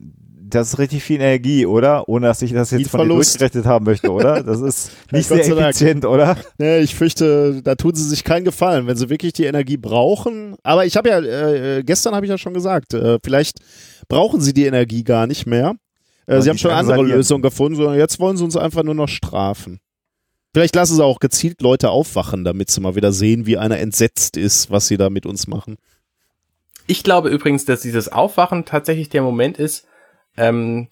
das 0.50 0.70
ist 0.70 0.78
richtig 0.78 1.04
viel 1.04 1.16
Energie, 1.16 1.64
oder? 1.64 2.08
Ohne 2.08 2.26
dass 2.26 2.42
ich 2.42 2.52
das 2.52 2.72
jetzt 2.72 2.90
von 2.90 3.02
dir 3.02 3.14
durchgerechnet 3.14 3.66
haben 3.66 3.84
möchte, 3.84 4.10
oder? 4.10 4.42
Das 4.42 4.60
ist 4.60 4.90
nicht 5.12 5.28
sehr 5.28 5.44
sei 5.44 5.50
Dank. 5.50 5.60
effizient, 5.68 6.04
oder? 6.04 6.36
Nee, 6.58 6.80
ich 6.80 6.96
fürchte, 6.96 7.62
da 7.62 7.76
tun 7.76 7.94
sie 7.94 8.02
sich 8.02 8.24
keinen 8.24 8.44
Gefallen, 8.44 8.88
wenn 8.88 8.96
sie 8.96 9.10
wirklich 9.10 9.32
die 9.32 9.44
Energie 9.44 9.76
brauchen. 9.76 10.56
Aber 10.64 10.84
ich 10.86 10.96
habe 10.96 11.08
ja, 11.08 11.20
äh, 11.20 11.84
gestern 11.84 12.16
habe 12.16 12.26
ich 12.26 12.30
ja 12.30 12.38
schon 12.38 12.54
gesagt, 12.54 12.94
äh, 12.94 13.18
vielleicht 13.22 13.60
brauchen 14.08 14.40
sie 14.40 14.52
die 14.52 14.64
Energie 14.66 15.04
gar 15.04 15.28
nicht 15.28 15.46
mehr. 15.46 15.76
Äh, 16.26 16.42
sie 16.42 16.50
haben 16.50 16.58
schon 16.58 16.72
andere. 16.72 17.00
Lösungen 17.02 17.42
gefunden, 17.42 17.76
sondern 17.76 17.96
jetzt 17.96 18.18
wollen 18.18 18.36
sie 18.36 18.44
uns 18.44 18.56
einfach 18.56 18.82
nur 18.82 18.94
noch 18.94 19.08
strafen. 19.08 19.78
Vielleicht 20.52 20.74
lassen 20.74 20.96
sie 20.96 21.04
auch 21.04 21.20
gezielt 21.20 21.62
Leute 21.62 21.90
aufwachen, 21.90 22.42
damit 22.42 22.70
sie 22.70 22.80
mal 22.80 22.96
wieder 22.96 23.12
sehen, 23.12 23.46
wie 23.46 23.58
einer 23.58 23.78
entsetzt 23.78 24.36
ist, 24.36 24.70
was 24.70 24.88
sie 24.88 24.96
da 24.96 25.10
mit 25.10 25.26
uns 25.26 25.46
machen. 25.46 25.76
Ich 26.88 27.04
glaube 27.04 27.28
übrigens, 27.28 27.66
dass 27.66 27.82
dieses 27.82 28.10
Aufwachen 28.10 28.64
tatsächlich 28.64 29.10
der 29.10 29.22
Moment 29.22 29.58
ist, 29.58 29.86
ähm, 30.38 30.88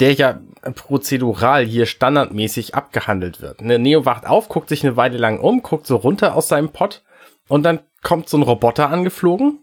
der 0.00 0.12
ja 0.12 0.40
prozedural 0.74 1.64
hier 1.64 1.86
standardmäßig 1.86 2.74
abgehandelt 2.74 3.40
wird. 3.40 3.62
Ne, 3.62 3.78
Neo 3.78 4.04
wacht 4.04 4.26
auf, 4.26 4.48
guckt 4.48 4.68
sich 4.68 4.84
eine 4.84 4.96
Weile 4.96 5.16
lang 5.16 5.38
um, 5.38 5.62
guckt 5.62 5.86
so 5.86 5.94
runter 5.94 6.34
aus 6.34 6.48
seinem 6.48 6.70
Pott 6.70 7.04
und 7.46 7.62
dann 7.62 7.78
kommt 8.02 8.28
so 8.28 8.36
ein 8.36 8.42
Roboter 8.42 8.90
angeflogen 8.90 9.60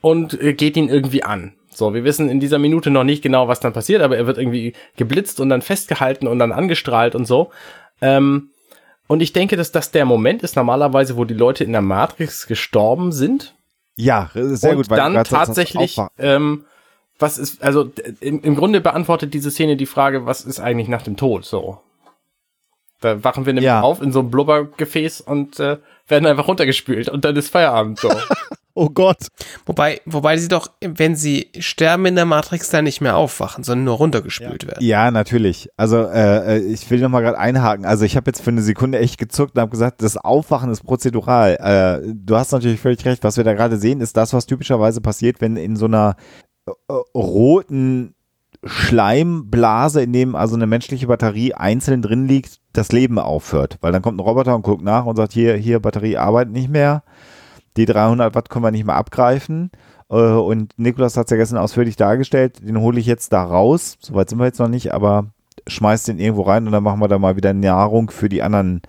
und 0.00 0.40
äh, 0.42 0.52
geht 0.52 0.76
ihn 0.76 0.88
irgendwie 0.88 1.22
an. 1.22 1.54
So, 1.70 1.94
wir 1.94 2.02
wissen 2.02 2.28
in 2.28 2.40
dieser 2.40 2.58
Minute 2.58 2.90
noch 2.90 3.04
nicht 3.04 3.22
genau, 3.22 3.46
was 3.46 3.60
dann 3.60 3.72
passiert, 3.72 4.02
aber 4.02 4.16
er 4.16 4.26
wird 4.26 4.38
irgendwie 4.38 4.74
geblitzt 4.96 5.38
und 5.38 5.48
dann 5.48 5.62
festgehalten 5.62 6.26
und 6.26 6.40
dann 6.40 6.50
angestrahlt 6.50 7.14
und 7.14 7.26
so. 7.26 7.52
Ähm, 8.00 8.50
und 9.06 9.20
ich 9.20 9.32
denke, 9.32 9.56
dass 9.56 9.70
das 9.70 9.92
der 9.92 10.06
Moment 10.06 10.42
ist 10.42 10.56
normalerweise, 10.56 11.16
wo 11.16 11.24
die 11.24 11.34
Leute 11.34 11.62
in 11.62 11.72
der 11.72 11.82
Matrix 11.82 12.48
gestorben 12.48 13.12
sind 13.12 13.54
Ja, 13.96 14.30
sehr 14.34 14.70
und 14.72 14.76
gut. 14.76 14.90
weil 14.90 14.96
dann 14.96 15.24
tatsächlich, 15.24 15.98
ähm, 16.18 16.64
was 17.18 17.38
ist, 17.38 17.62
also 17.62 17.90
im, 18.20 18.42
im 18.42 18.56
Grunde 18.56 18.80
beantwortet 18.80 19.32
diese 19.34 19.50
Szene 19.50 19.76
die 19.76 19.86
Frage, 19.86 20.26
was 20.26 20.44
ist 20.44 20.58
eigentlich 20.60 20.88
nach 20.88 21.02
dem 21.02 21.16
Tod 21.16 21.44
so? 21.44 21.80
Da 23.00 23.22
wachen 23.22 23.46
wir 23.46 23.52
nämlich 23.52 23.66
Ja. 23.66 23.82
auf 23.82 24.00
in 24.02 24.12
so 24.12 24.20
einem 24.20 24.30
Blubbergefäß 24.30 25.20
und 25.20 25.60
äh, 25.60 25.78
werden 26.08 26.26
einfach 26.26 26.48
runtergespült 26.48 27.08
und 27.08 27.24
dann 27.24 27.36
ist 27.36 27.50
Feierabend 27.50 27.98
so. 28.00 28.08
Oh 28.76 28.88
Gott. 28.88 29.28
Wobei, 29.66 30.00
wobei 30.04 30.36
sie 30.36 30.48
doch, 30.48 30.68
wenn 30.80 31.14
sie 31.14 31.50
sterben 31.58 32.06
in 32.06 32.16
der 32.16 32.24
Matrix, 32.24 32.70
dann 32.70 32.84
nicht 32.84 33.00
mehr 33.00 33.16
aufwachen, 33.16 33.62
sondern 33.62 33.84
nur 33.84 33.96
runtergespült 33.96 34.66
werden. 34.66 34.84
Ja, 34.84 35.12
natürlich. 35.12 35.68
Also 35.76 36.02
äh, 36.02 36.56
äh, 36.56 36.58
ich 36.58 36.90
will 36.90 37.00
noch 37.00 37.08
mal 37.08 37.20
gerade 37.20 37.38
einhaken. 37.38 37.86
Also 37.86 38.04
ich 38.04 38.16
habe 38.16 38.28
jetzt 38.28 38.42
für 38.42 38.50
eine 38.50 38.62
Sekunde 38.62 38.98
echt 38.98 39.18
gezuckt 39.18 39.54
und 39.54 39.60
habe 39.60 39.70
gesagt, 39.70 40.02
das 40.02 40.16
Aufwachen 40.16 40.70
ist 40.70 40.82
prozedural. 40.82 42.02
Äh, 42.04 42.12
du 42.14 42.34
hast 42.36 42.50
natürlich 42.50 42.80
völlig 42.80 43.04
recht. 43.04 43.22
Was 43.22 43.36
wir 43.36 43.44
da 43.44 43.54
gerade 43.54 43.78
sehen, 43.78 44.00
ist 44.00 44.16
das, 44.16 44.32
was 44.32 44.46
typischerweise 44.46 45.00
passiert, 45.00 45.40
wenn 45.40 45.56
in 45.56 45.76
so 45.76 45.86
einer 45.86 46.16
äh, 46.66 46.72
roten 47.14 48.14
Schleimblase, 48.64 50.02
in 50.02 50.12
dem 50.12 50.34
also 50.34 50.56
eine 50.56 50.66
menschliche 50.66 51.06
Batterie 51.06 51.54
einzeln 51.54 52.02
drin 52.02 52.26
liegt, 52.26 52.60
das 52.72 52.90
Leben 52.90 53.20
aufhört. 53.20 53.78
Weil 53.82 53.92
dann 53.92 54.02
kommt 54.02 54.16
ein 54.16 54.24
Roboter 54.24 54.54
und 54.54 54.62
guckt 54.62 54.82
nach 54.82 55.04
und 55.04 55.16
sagt, 55.16 55.32
hier, 55.32 55.54
hier, 55.54 55.80
Batterie 55.80 56.16
arbeitet 56.16 56.52
nicht 56.52 56.70
mehr. 56.70 57.04
Die 57.76 57.86
300 57.86 58.34
Watt 58.34 58.50
können 58.50 58.64
wir 58.64 58.70
nicht 58.70 58.86
mehr 58.86 58.96
abgreifen. 58.96 59.70
Äh, 60.10 60.14
Und 60.14 60.78
Nikolas 60.78 61.16
hat 61.16 61.26
es 61.26 61.30
ja 61.30 61.36
gestern 61.36 61.58
ausführlich 61.58 61.96
dargestellt. 61.96 62.66
Den 62.66 62.80
hole 62.80 63.00
ich 63.00 63.06
jetzt 63.06 63.32
da 63.32 63.42
raus. 63.44 63.96
Soweit 64.00 64.28
sind 64.30 64.38
wir 64.38 64.46
jetzt 64.46 64.60
noch 64.60 64.68
nicht, 64.68 64.92
aber 64.94 65.26
schmeiß 65.66 66.04
den 66.04 66.18
irgendwo 66.18 66.42
rein 66.42 66.66
und 66.66 66.72
dann 66.72 66.82
machen 66.82 67.00
wir 67.00 67.08
da 67.08 67.18
mal 67.18 67.36
wieder 67.36 67.52
Nahrung 67.54 68.10
für 68.10 68.28
die 68.28 68.42
anderen 68.42 68.82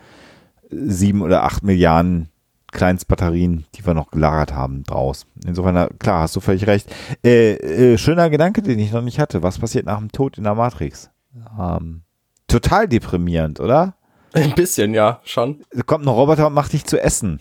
sieben 0.70 1.22
oder 1.22 1.44
acht 1.44 1.63
Milliarden 1.63 2.30
Kleinstbatterien, 2.72 3.65
die 3.75 3.86
wir 3.86 3.94
noch 3.94 4.12
gelagert 4.12 4.54
haben, 4.54 4.84
draus. 4.84 5.25
Insofern, 5.46 5.88
klar, 6.00 6.22
hast 6.22 6.36
du 6.36 6.42
völlig 6.42 6.68
recht. 6.68 6.94
Äh, 7.24 7.54
äh, 7.94 7.98
schöner 7.98 8.30
Gedanke, 8.30 8.62
den 8.62 8.80
ich 8.80 8.92
noch 8.92 9.01
nicht 9.01 9.20
hatte. 9.20 9.44
Was 9.44 9.60
passiert 9.60 9.86
nach 9.86 10.00
dem 10.00 10.12
Tod 10.12 10.38
in 10.38 10.44
der 10.44 10.56
Matrix? 10.56 11.10
Ähm, 11.58 12.01
total 12.48 12.88
deprimierend, 12.89 13.62
oder? 13.62 13.96
Ein 14.34 14.54
bisschen, 14.54 14.94
ja, 14.94 15.22
schon. 15.24 15.62
Kommt 15.86 16.06
ein 16.06 16.10
Roboter 16.10 16.48
und 16.48 16.54
macht 16.54 16.74
dich 16.74 16.84
zu 16.86 17.01
essen. 17.01 17.39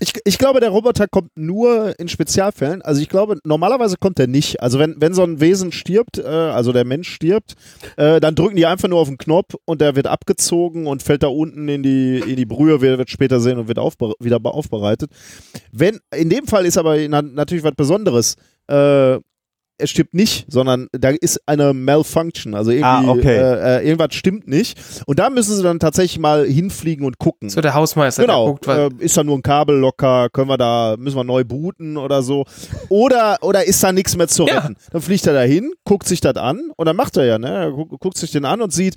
Ich, 0.00 0.12
ich 0.24 0.38
glaube, 0.38 0.60
der 0.60 0.70
Roboter 0.70 1.08
kommt 1.08 1.30
nur 1.36 1.98
in 1.98 2.08
Spezialfällen. 2.08 2.82
Also 2.82 3.00
ich 3.00 3.08
glaube, 3.08 3.38
normalerweise 3.44 3.96
kommt 3.96 4.18
er 4.20 4.28
nicht. 4.28 4.62
Also 4.62 4.78
wenn, 4.78 4.96
wenn 5.00 5.12
so 5.12 5.24
ein 5.24 5.40
Wesen 5.40 5.72
stirbt, 5.72 6.18
äh, 6.18 6.26
also 6.26 6.72
der 6.72 6.84
Mensch 6.84 7.08
stirbt, 7.08 7.54
äh, 7.96 8.20
dann 8.20 8.34
drücken 8.34 8.56
die 8.56 8.66
einfach 8.66 8.88
nur 8.88 9.00
auf 9.00 9.08
den 9.08 9.18
Knopf 9.18 9.54
und 9.64 9.80
der 9.80 9.96
wird 9.96 10.06
abgezogen 10.06 10.86
und 10.86 11.02
fällt 11.02 11.22
da 11.22 11.28
unten 11.28 11.68
in 11.68 11.82
die, 11.82 12.18
in 12.18 12.36
die 12.36 12.46
Brühe, 12.46 12.80
wir 12.80 12.98
wird 12.98 13.10
später 13.10 13.40
sehen 13.40 13.58
und 13.58 13.68
wird 13.68 13.78
aufbe 13.78 14.14
wieder 14.20 14.38
aufbereitet. 14.44 15.10
Wenn, 15.72 15.98
in 16.14 16.30
dem 16.30 16.46
Fall 16.46 16.64
ist 16.64 16.78
aber 16.78 16.96
na, 17.08 17.22
natürlich 17.22 17.64
was 17.64 17.74
Besonderes. 17.74 18.36
Äh, 18.68 19.18
er 19.78 19.86
stirbt 19.86 20.14
nicht, 20.14 20.46
sondern 20.48 20.88
da 20.92 21.10
ist 21.10 21.40
eine 21.46 21.72
Malfunction, 21.74 22.54
also 22.54 22.70
irgendwie 22.70 22.84
Ah, 22.88 23.08
okay. 23.08 23.36
äh, 23.36 23.78
äh, 23.78 23.86
irgendwas 23.86 24.14
stimmt 24.14 24.48
nicht. 24.48 24.78
Und 25.06 25.18
da 25.18 25.30
müssen 25.30 25.56
sie 25.56 25.62
dann 25.62 25.78
tatsächlich 25.78 26.18
mal 26.18 26.46
hinfliegen 26.46 27.06
und 27.06 27.18
gucken. 27.18 27.48
So 27.48 27.60
der 27.60 27.74
Hausmeister, 27.74 28.22
der 28.22 28.26
Genau, 28.28 28.46
guckt, 28.46 28.66
was, 28.66 28.78
äh, 28.78 28.90
ist 28.98 29.16
da 29.16 29.24
nur 29.24 29.36
ein 29.38 29.42
Kabel 29.42 29.76
locker, 29.78 30.28
können 30.30 30.48
wir 30.48 30.58
da, 30.58 30.96
müssen 30.98 31.16
wir 31.16 31.24
neu 31.24 31.44
booten 31.44 31.96
oder 31.96 32.22
so. 32.22 32.44
Oder, 32.88 33.38
oder 33.42 33.64
ist 33.66 33.82
da 33.82 33.92
nichts 33.92 34.16
mehr 34.16 34.28
zu 34.28 34.46
Ja. 34.46 34.58
retten. 34.58 34.76
Dann 34.90 35.00
fliegt 35.02 35.26
er 35.26 35.34
da 35.34 35.42
hin, 35.42 35.72
guckt 35.84 36.06
sich 36.08 36.20
das 36.20 36.36
an 36.36 36.70
und 36.76 36.86
dann 36.86 36.96
macht 36.96 37.16
er 37.16 37.24
ja, 37.24 37.38
ne? 37.38 37.48
Er 37.48 37.70
guckt, 37.72 37.98
guckt 38.00 38.16
sich 38.18 38.30
den 38.32 38.44
an 38.44 38.60
und 38.62 38.72
sieht, 38.72 38.96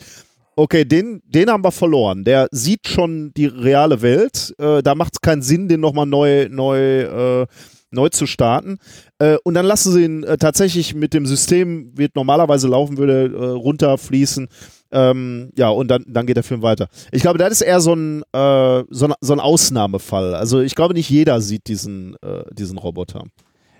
okay, 0.56 0.86
den, 0.86 1.22
den 1.26 1.50
haben 1.50 1.64
wir 1.64 1.72
verloren. 1.72 2.24
Der 2.24 2.48
sieht 2.52 2.88
schon 2.88 3.32
die 3.36 3.46
reale 3.48 4.02
Welt. 4.02 4.54
Äh, 4.60 4.82
da 4.84 4.96
macht 4.96 5.14
es 5.16 5.22
keinen 5.22 5.42
Sinn, 5.42 5.68
den 5.68 5.80
nochmal 5.80 6.06
neu, 6.06 6.48
neu, 6.50 7.02
äh, 7.42 7.48
neu 7.92 8.10
zu 8.10 8.26
starten. 8.26 8.78
Äh, 9.20 9.38
und 9.44 9.54
dann 9.54 9.66
lassen 9.66 9.92
sie 9.92 10.04
ihn 10.04 10.24
äh, 10.24 10.38
tatsächlich 10.38 10.96
mit 10.96 11.14
dem 11.14 11.26
System, 11.26 11.92
wird 11.98 12.16
normalerweise 12.16 12.68
laufen 12.68 12.98
würde, 12.98 13.32
äh, 13.34 13.46
runterfließen. 13.46 14.48
Ähm, 14.92 15.52
ja, 15.56 15.70
und 15.70 15.90
dann, 15.90 16.04
dann 16.08 16.26
geht 16.26 16.36
der 16.36 16.44
Film 16.44 16.62
weiter. 16.62 16.88
Ich 17.12 17.22
glaube, 17.22 17.38
das 17.38 17.52
ist 17.52 17.62
eher 17.62 17.80
so 17.80 17.94
ein, 17.94 18.24
äh, 18.34 18.84
so 18.90 19.10
so 19.22 19.34
ein 19.34 19.40
Ausnahmefall. 19.40 20.36
Also 20.36 20.60
ich 20.60 20.76
glaube, 20.76 20.94
nicht 20.94 21.10
jeder 21.10 21.40
sieht 21.42 21.68
diesen, 21.68 22.16
äh, 22.22 22.44
diesen 22.52 22.78
Roboter. 22.78 23.24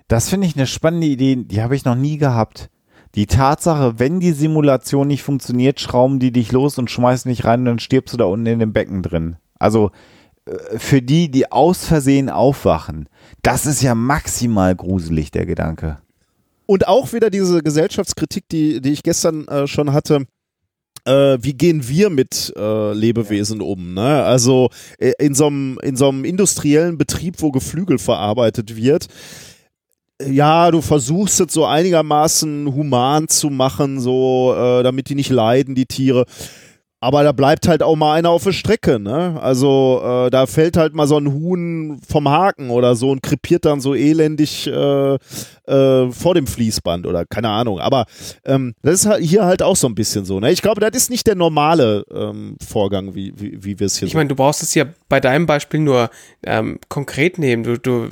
Das 0.08 0.28
finde 0.28 0.46
ich 0.46 0.56
eine 0.56 0.66
spannende 0.66 1.06
Idee, 1.06 1.36
die 1.36 1.62
habe 1.62 1.76
ich 1.76 1.84
noch 1.84 1.94
nie 1.94 2.18
gehabt. 2.18 2.70
Die 3.14 3.26
Tatsache, 3.26 3.98
wenn 3.98 4.20
die 4.20 4.32
Simulation 4.32 5.06
nicht 5.06 5.22
funktioniert, 5.22 5.80
schrauben 5.80 6.18
die 6.18 6.32
dich 6.32 6.50
los 6.50 6.78
und 6.78 6.90
schmeißen 6.90 7.28
dich 7.28 7.44
rein 7.44 7.60
und 7.60 7.66
dann 7.66 7.78
stirbst 7.78 8.14
du 8.14 8.18
da 8.18 8.24
unten 8.24 8.46
in 8.46 8.58
dem 8.58 8.72
Becken 8.72 9.02
drin. 9.02 9.36
Also 9.58 9.90
für 10.76 11.02
die, 11.02 11.30
die 11.30 11.50
aus 11.52 11.84
Versehen 11.84 12.28
aufwachen, 12.28 13.08
das 13.42 13.66
ist 13.66 13.82
ja 13.82 13.94
maximal 13.94 14.74
gruselig, 14.74 15.30
der 15.30 15.46
Gedanke. 15.46 15.98
Und 16.66 16.88
auch 16.88 17.12
wieder 17.12 17.30
diese 17.30 17.62
Gesellschaftskritik, 17.62 18.48
die, 18.48 18.80
die 18.80 18.92
ich 18.92 19.02
gestern 19.02 19.46
äh, 19.48 19.66
schon 19.66 19.92
hatte. 19.92 20.26
Äh, 21.04 21.38
wie 21.40 21.54
gehen 21.54 21.88
wir 21.88 22.10
mit 22.10 22.52
äh, 22.56 22.92
Lebewesen 22.92 23.60
um? 23.60 23.94
Ne? 23.94 24.22
Also 24.22 24.70
äh, 24.98 25.12
in 25.18 25.34
so 25.34 25.46
einem 25.46 25.78
in 25.82 25.96
so 25.96 26.08
einem 26.08 26.24
industriellen 26.24 26.96
Betrieb, 26.96 27.42
wo 27.42 27.50
Geflügel 27.50 27.98
verarbeitet 27.98 28.76
wird, 28.76 29.08
äh, 30.18 30.30
ja, 30.30 30.70
du 30.70 30.80
versuchst 30.80 31.40
es 31.40 31.52
so 31.52 31.66
einigermaßen 31.66 32.72
human 32.72 33.26
zu 33.26 33.50
machen, 33.50 34.00
so 34.00 34.54
äh, 34.56 34.84
damit 34.84 35.08
die 35.08 35.16
nicht 35.16 35.30
leiden, 35.30 35.74
die 35.74 35.86
Tiere. 35.86 36.24
Aber 37.02 37.24
da 37.24 37.32
bleibt 37.32 37.66
halt 37.66 37.82
auch 37.82 37.96
mal 37.96 38.14
einer 38.14 38.30
auf 38.30 38.44
der 38.44 38.52
Strecke, 38.52 39.00
ne? 39.00 39.36
Also 39.42 40.00
äh, 40.04 40.30
da 40.30 40.46
fällt 40.46 40.76
halt 40.76 40.94
mal 40.94 41.08
so 41.08 41.16
ein 41.16 41.32
Huhn 41.32 42.00
vom 42.08 42.28
Haken 42.28 42.70
oder 42.70 42.94
so 42.94 43.10
und 43.10 43.24
krepiert 43.24 43.64
dann 43.64 43.80
so 43.80 43.96
elendig 43.96 44.68
äh, 44.68 45.14
äh, 45.14 46.10
vor 46.12 46.34
dem 46.34 46.46
Fließband 46.46 47.08
oder 47.08 47.26
keine 47.26 47.48
Ahnung. 47.48 47.80
Aber 47.80 48.06
ähm, 48.44 48.74
das 48.82 49.00
ist 49.00 49.06
halt 49.06 49.24
hier 49.24 49.44
halt 49.44 49.64
auch 49.64 49.74
so 49.74 49.88
ein 49.88 49.96
bisschen 49.96 50.24
so. 50.24 50.38
Ne? 50.38 50.52
Ich 50.52 50.62
glaube, 50.62 50.80
das 50.80 50.90
ist 50.94 51.10
nicht 51.10 51.26
der 51.26 51.34
normale 51.34 52.04
ähm, 52.14 52.56
Vorgang, 52.64 53.16
wie, 53.16 53.32
wie, 53.34 53.64
wie 53.64 53.80
wir 53.80 53.86
es 53.86 53.98
hier 53.98 54.06
ich 54.06 54.14
meine, 54.14 54.28
du 54.28 54.36
brauchst 54.36 54.62
es 54.62 54.72
ja 54.76 54.84
bei 55.08 55.18
deinem 55.18 55.46
Beispiel 55.46 55.80
nur 55.80 56.08
ähm, 56.44 56.78
konkret 56.88 57.36
nehmen. 57.36 57.64
Du, 57.64 57.80
du, 57.80 58.10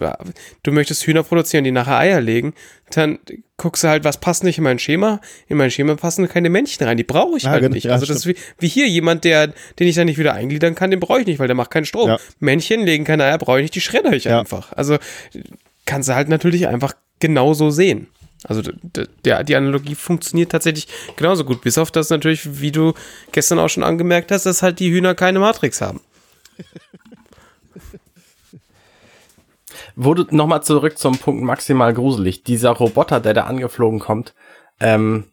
du 0.65 0.73
möchtest 0.73 1.07
Hühner 1.07 1.23
produzieren, 1.23 1.63
die 1.63 1.71
nachher 1.71 1.99
Eier 1.99 2.21
legen. 2.21 2.55
Dann 2.93 3.21
guckst 3.61 3.85
du 3.85 3.89
halt, 3.89 4.05
was 4.05 4.19
passt 4.19 4.43
nicht 4.43 4.57
in 4.59 4.65
mein 4.65 4.79
Schema. 4.79 5.21
In 5.47 5.59
mein 5.59 5.71
Schema 5.71 5.95
passen 5.95 6.27
keine 6.29 6.49
Männchen 6.49 6.87
rein. 6.87 6.97
Die 6.97 7.05
brauche 7.05 7.37
ich 7.37 7.43
Ja, 7.43 7.51
halt 7.51 7.61
genau. 7.63 7.75
nicht. 7.75 7.85
Ja, 7.85 7.93
Also 7.93 8.07
das 8.07 8.17
ist 8.17 8.27
wie, 8.27 8.35
wie 8.59 8.69
hier 8.69 8.89
jemand, 8.89 9.25
der, 9.25 9.49
den 9.79 9.87
ich 9.87 9.95
dann 9.95 10.07
nicht 10.07 10.19
wieder 10.19 10.33
eingliedern 10.33 10.75
kann, 10.75 10.91
den 10.91 10.99
brauche 10.99 11.21
ich 11.21 11.27
nicht, 11.27 11.39
weil 11.39 11.47
der 11.47 11.55
macht 11.57 11.71
keinen 11.71 11.85
Strom. 11.85 12.09
Ja. 12.09 12.19
Männchen 12.39 12.81
legen 12.87 13.05
keine 13.05 13.25
Eier, 13.25 13.37
brauche 13.39 13.59
ich 13.59 13.65
nicht, 13.65 13.75
die 13.75 13.81
schredder 13.83 14.13
ich 14.15 14.29
einfach. 14.31 14.73
Also 14.73 14.97
kannst 15.85 16.09
du 16.09 16.15
halt 16.15 16.29
natürlich 16.31 16.69
einfach 16.69 16.95
genauso 17.19 17.71
sehen. 17.71 18.07
Also 18.45 18.63
der, 19.27 19.45
die 19.45 19.55
Analogie 19.55 19.95
funktioniert 19.95 20.51
tatsächlich 20.53 20.89
genauso 21.17 21.45
gut, 21.45 21.61
bis 21.61 21.77
auf 21.77 21.91
das 21.91 22.09
natürlich, 22.09 22.61
wie 22.63 22.73
du 22.73 22.95
gestern 23.33 23.59
auch 23.59 23.69
schon 23.69 23.83
angemerkt 23.83 24.33
hast, 24.33 24.47
dass 24.47 24.63
halt 24.63 24.79
die 24.81 24.91
Hühner 24.91 25.15
keine 25.15 25.39
Matrix 25.41 25.83
haben. 25.83 26.01
Wurde 30.03 30.35
nochmal 30.35 30.63
zurück 30.63 30.97
zum 30.97 31.19
Punkt 31.19 31.43
maximal 31.43 31.93
gruselig. 31.93 32.43
Dieser 32.43 32.71
Roboter, 32.71 33.21
der 33.21 33.35
da 33.35 33.45
angeflogen 33.45 33.99
kommt, 33.99 34.33
ähm, 34.81 35.25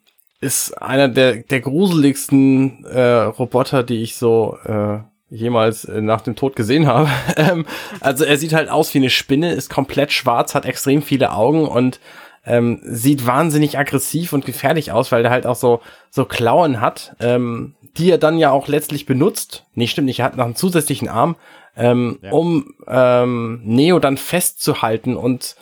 ist 0.42 0.80
einer 0.82 1.08
der, 1.08 1.36
der 1.36 1.60
gruseligsten 1.60 2.84
äh, 2.84 3.22
Roboter, 3.22 3.82
die 3.82 4.02
ich 4.02 4.16
so 4.16 4.58
äh, 4.66 4.98
jemals 5.30 5.86
äh, 5.86 6.02
nach 6.02 6.20
dem 6.20 6.36
Tod 6.36 6.54
gesehen 6.54 6.86
habe. 6.86 7.08
ähm, 7.36 7.64
also 8.00 8.26
er 8.26 8.36
sieht 8.36 8.52
halt 8.52 8.68
aus 8.68 8.92
wie 8.92 8.98
eine 8.98 9.08
Spinne, 9.08 9.52
ist 9.52 9.70
komplett 9.70 10.12
schwarz, 10.12 10.54
hat 10.54 10.66
extrem 10.66 11.00
viele 11.00 11.32
Augen 11.32 11.66
und 11.66 11.98
ähm, 12.44 12.80
sieht 12.82 13.26
wahnsinnig 13.26 13.78
aggressiv 13.78 14.34
und 14.34 14.44
gefährlich 14.44 14.92
aus, 14.92 15.10
weil 15.12 15.24
er 15.24 15.30
halt 15.30 15.46
auch 15.46 15.56
so, 15.56 15.80
so 16.10 16.26
Klauen 16.26 16.82
hat, 16.82 17.16
ähm, 17.20 17.74
die 17.96 18.10
er 18.10 18.18
dann 18.18 18.38
ja 18.38 18.50
auch 18.50 18.68
letztlich 18.68 19.06
benutzt. 19.06 19.64
Nee, 19.74 19.86
stimmt 19.86 20.06
nicht, 20.06 20.20
er 20.20 20.26
hat 20.26 20.36
noch 20.36 20.44
einen 20.44 20.56
zusätzlichen 20.56 21.08
Arm, 21.08 21.36
ähm, 21.76 22.18
um 22.30 22.74
ähm, 22.86 23.60
Neo 23.64 23.98
dann 23.98 24.16
festzuhalten 24.16 25.16
und 25.16 25.56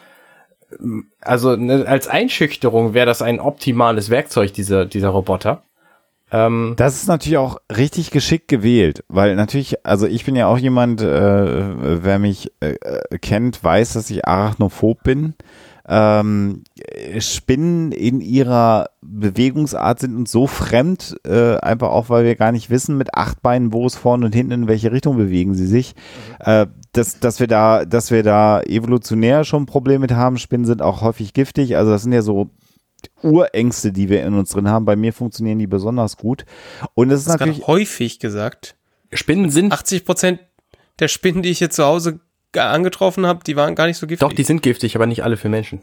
ähm, 0.80 1.10
also 1.20 1.56
ne, 1.56 1.84
als 1.86 2.08
Einschüchterung 2.08 2.94
wäre 2.94 3.06
das 3.06 3.22
ein 3.22 3.40
optimales 3.40 4.10
Werkzeug, 4.10 4.52
dieser, 4.52 4.86
dieser 4.86 5.08
Roboter. 5.10 5.62
Ähm, 6.32 6.74
Das 6.76 6.96
ist 6.96 7.06
natürlich 7.06 7.38
auch 7.38 7.58
richtig 7.74 8.10
geschickt 8.10 8.48
gewählt, 8.48 9.04
weil 9.08 9.36
natürlich, 9.36 9.86
also 9.86 10.06
ich 10.06 10.24
bin 10.24 10.34
ja 10.34 10.48
auch 10.48 10.58
jemand, 10.58 11.00
äh, 11.00 12.04
wer 12.04 12.18
mich 12.18 12.50
äh, 12.60 12.72
äh, 12.72 13.18
kennt, 13.18 13.62
weiß, 13.62 13.92
dass 13.92 14.10
ich 14.10 14.26
arachnophob 14.26 15.02
bin. 15.04 15.34
Ähm, 15.88 16.64
Spinnen 17.18 17.92
in 17.92 18.20
ihrer 18.20 18.90
Bewegungsart 19.02 20.00
sind 20.00 20.16
uns 20.16 20.32
so 20.32 20.46
fremd, 20.46 21.16
äh, 21.24 21.56
einfach 21.58 21.90
auch, 21.90 22.08
weil 22.08 22.24
wir 22.24 22.34
gar 22.34 22.50
nicht 22.50 22.70
wissen, 22.70 22.98
mit 22.98 23.14
acht 23.14 23.40
Beinen, 23.42 23.72
wo 23.72 23.86
es 23.86 23.94
vorne 23.94 24.26
und 24.26 24.34
hinten, 24.34 24.52
in 24.52 24.68
welche 24.68 24.90
Richtung 24.90 25.16
bewegen 25.16 25.54
sie 25.54 25.66
sich. 25.66 25.94
Äh, 26.40 26.66
dass, 26.92 27.20
dass 27.20 27.40
wir 27.40 27.46
da, 27.46 27.84
dass 27.84 28.10
wir 28.10 28.22
da 28.22 28.62
evolutionär 28.62 29.44
schon 29.44 29.62
ein 29.62 29.66
Problem 29.66 30.00
mit 30.00 30.12
haben. 30.12 30.38
Spinnen 30.38 30.66
sind 30.66 30.82
auch 30.82 31.02
häufig 31.02 31.34
giftig. 31.34 31.76
Also 31.76 31.92
das 31.92 32.02
sind 32.02 32.12
ja 32.12 32.22
so 32.22 32.50
Urängste, 33.22 33.92
die 33.92 34.08
wir 34.08 34.24
in 34.24 34.34
uns 34.34 34.50
drin 34.50 34.68
haben. 34.68 34.84
Bei 34.84 34.96
mir 34.96 35.12
funktionieren 35.12 35.58
die 35.58 35.66
besonders 35.66 36.16
gut. 36.16 36.44
Und 36.94 37.10
es 37.10 37.20
ist 37.20 37.26
Das 37.26 37.34
ist 37.34 37.40
natürlich 37.40 37.66
häufig 37.66 38.18
gesagt. 38.18 38.76
Spinnen 39.12 39.50
sind 39.50 39.72
80 39.72 40.04
Prozent 40.04 40.40
der 40.98 41.08
Spinnen, 41.08 41.42
die 41.42 41.50
ich 41.50 41.60
jetzt 41.60 41.76
zu 41.76 41.84
Hause 41.84 42.20
angetroffen 42.64 43.26
habe, 43.26 43.40
die 43.44 43.56
waren 43.56 43.74
gar 43.74 43.86
nicht 43.86 43.98
so 43.98 44.06
giftig. 44.06 44.26
Doch, 44.26 44.34
die 44.34 44.44
sind 44.44 44.62
giftig, 44.62 44.96
aber 44.96 45.06
nicht 45.06 45.22
alle 45.22 45.36
für 45.36 45.48
Menschen. 45.48 45.80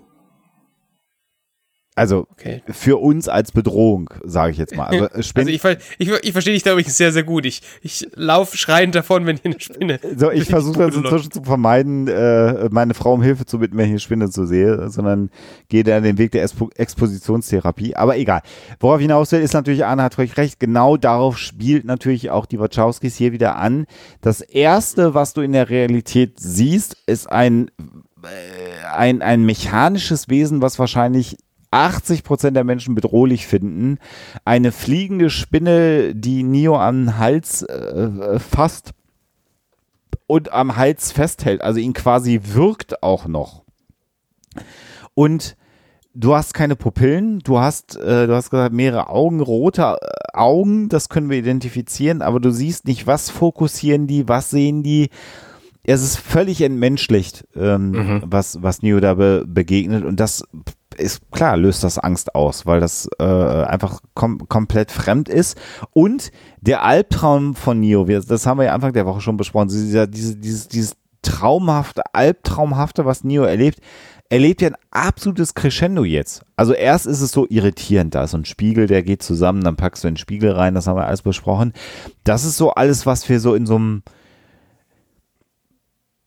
Also 1.95 2.27
Okay. 2.31 2.63
für 2.69 2.99
uns 2.99 3.27
als 3.27 3.51
Bedrohung, 3.51 4.09
sage 4.23 4.51
ich 4.51 4.57
jetzt 4.57 4.75
mal. 4.75 4.85
Also, 4.85 5.07
Also 5.35 5.49
ich, 5.49 5.63
ich, 5.99 6.09
ich 6.09 6.31
verstehe 6.31 6.53
dich, 6.53 6.63
glaube 6.63 6.81
ich, 6.81 6.91
sehr, 6.93 7.11
sehr 7.11 7.23
gut. 7.23 7.45
Ich, 7.45 7.61
ich 7.81 8.07
laufe 8.15 8.57
schreiend 8.57 8.95
davon, 8.95 9.25
wenn 9.25 9.37
hier 9.37 9.51
eine 9.51 9.59
Spinne. 9.59 9.99
so, 10.17 10.31
ich 10.31 10.45
versuche 10.45 10.87
das 10.87 10.95
inzwischen 10.95 11.31
zu 11.31 11.43
vermeiden, 11.43 12.07
äh, 12.07 12.69
meine 12.71 12.93
Frau 12.93 13.13
um 13.13 13.21
Hilfe 13.21 13.45
zu 13.45 13.59
bitten, 13.59 13.77
wenn 13.77 13.85
ich 13.85 13.91
eine 13.91 13.99
Spinne 13.99 14.29
zu 14.29 14.45
sehe, 14.45 14.89
sondern 14.89 15.29
gehe 15.69 15.83
dann 15.83 16.03
den 16.03 16.17
Weg 16.17 16.31
der 16.31 16.43
Expo 16.43 16.69
Expositionstherapie. 16.75 17.95
Aber 17.95 18.17
egal. 18.17 18.41
Worauf 18.79 18.99
ich 18.99 19.03
hinaus 19.03 19.31
will, 19.31 19.41
ist 19.41 19.53
natürlich, 19.53 19.85
Anna 19.85 20.03
hat 20.03 20.15
völlig 20.15 20.35
recht, 20.37 20.59
genau 20.59 20.97
darauf 20.97 21.37
spielt 21.37 21.85
natürlich 21.85 22.31
auch 22.31 22.45
die 22.45 22.59
Wachowskis 22.59 23.15
hier 23.15 23.31
wieder 23.31 23.57
an. 23.57 23.85
Das 24.21 24.41
Erste, 24.41 25.13
was 25.13 25.33
du 25.33 25.41
in 25.41 25.53
der 25.53 25.69
Realität 25.69 26.39
siehst, 26.39 26.97
ist 27.05 27.31
ein, 27.31 27.69
äh, 28.23 28.85
ein, 28.95 29.21
ein 29.21 29.45
mechanisches 29.45 30.29
Wesen, 30.29 30.61
was 30.61 30.79
wahrscheinlich 30.79 31.37
80 31.73 32.23
Prozent 32.23 32.55
der 32.55 32.63
Menschen 32.63 32.95
bedrohlich 32.95 33.47
finden. 33.47 33.97
Eine 34.45 34.71
fliegende 34.71 35.29
Spinne, 35.29 36.13
die 36.15 36.43
Neo 36.43 36.77
am 36.77 37.17
Hals 37.17 37.63
äh, 37.63 38.39
fasst 38.39 38.91
und 40.27 40.51
am 40.53 40.77
Hals 40.77 41.11
festhält, 41.11 41.61
also 41.61 41.79
ihn 41.79 41.93
quasi 41.93 42.41
wirkt 42.43 43.03
auch 43.03 43.27
noch. 43.27 43.63
Und 45.13 45.55
du 46.13 46.35
hast 46.35 46.53
keine 46.53 46.75
Pupillen, 46.75 47.39
du 47.39 47.59
hast, 47.59 47.97
äh, 47.97 48.27
du 48.27 48.35
hast 48.35 48.49
gesagt, 48.49 48.73
mehrere 48.73 49.09
Augen, 49.09 49.41
rote 49.41 49.81
äh, 49.81 49.97
Augen, 50.33 50.89
das 50.89 51.09
können 51.09 51.29
wir 51.29 51.37
identifizieren, 51.37 52.21
aber 52.21 52.39
du 52.39 52.51
siehst 52.51 52.85
nicht, 52.87 53.07
was 53.07 53.29
fokussieren 53.29 54.07
die, 54.07 54.27
was 54.27 54.49
sehen 54.49 54.83
die. 54.83 55.09
Es 55.85 56.01
ist 56.01 56.17
völlig 56.17 56.61
entmenschlicht, 56.61 57.45
ähm, 57.55 58.21
was, 58.25 58.61
was 58.61 58.81
Neo 58.81 59.01
da 59.01 59.15
be 59.15 59.43
begegnet 59.45 60.05
und 60.05 60.19
das 60.19 60.45
ist 60.95 61.31
klar, 61.31 61.57
löst 61.57 61.83
das 61.83 61.97
Angst 61.97 62.35
aus, 62.35 62.65
weil 62.65 62.79
das 62.79 63.09
äh, 63.19 63.23
einfach 63.23 63.99
kom 64.13 64.47
komplett 64.47 64.91
fremd 64.91 65.29
ist. 65.29 65.57
Und 65.91 66.31
der 66.61 66.83
Albtraum 66.83 67.55
von 67.55 67.79
Neo, 67.79 68.07
wir, 68.07 68.21
das 68.21 68.45
haben 68.45 68.57
wir 68.57 68.65
ja 68.65 68.73
Anfang 68.73 68.93
der 68.93 69.05
Woche 69.05 69.21
schon 69.21 69.37
besprochen, 69.37 69.69
dieser, 69.69 70.07
diese, 70.07 70.35
dieses, 70.35 70.67
dieses 70.67 70.95
traumhafte, 71.21 72.03
albtraumhafte, 72.13 73.05
was 73.05 73.23
Neo 73.23 73.43
erlebt, 73.43 73.79
erlebt 74.29 74.61
ja 74.61 74.69
ein 74.69 74.75
absolutes 74.91 75.53
Crescendo 75.53 76.03
jetzt. 76.03 76.43
Also 76.55 76.73
erst 76.73 77.05
ist 77.05 77.21
es 77.21 77.31
so 77.31 77.45
irritierend, 77.49 78.15
da 78.15 78.23
ist 78.23 78.31
so 78.31 78.37
ein 78.37 78.45
Spiegel, 78.45 78.87
der 78.87 79.03
geht 79.03 79.23
zusammen, 79.23 79.63
dann 79.63 79.75
packst 79.75 80.03
du 80.03 80.07
den 80.07 80.17
Spiegel 80.17 80.51
rein, 80.51 80.73
das 80.73 80.87
haben 80.87 80.97
wir 80.97 81.07
alles 81.07 81.21
besprochen. 81.21 81.73
Das 82.23 82.43
ist 82.43 82.57
so 82.57 82.71
alles, 82.71 83.05
was 83.05 83.27
wir 83.29 83.39
so 83.39 83.55
in 83.55 83.65
so 83.65 83.75
einem 83.75 84.03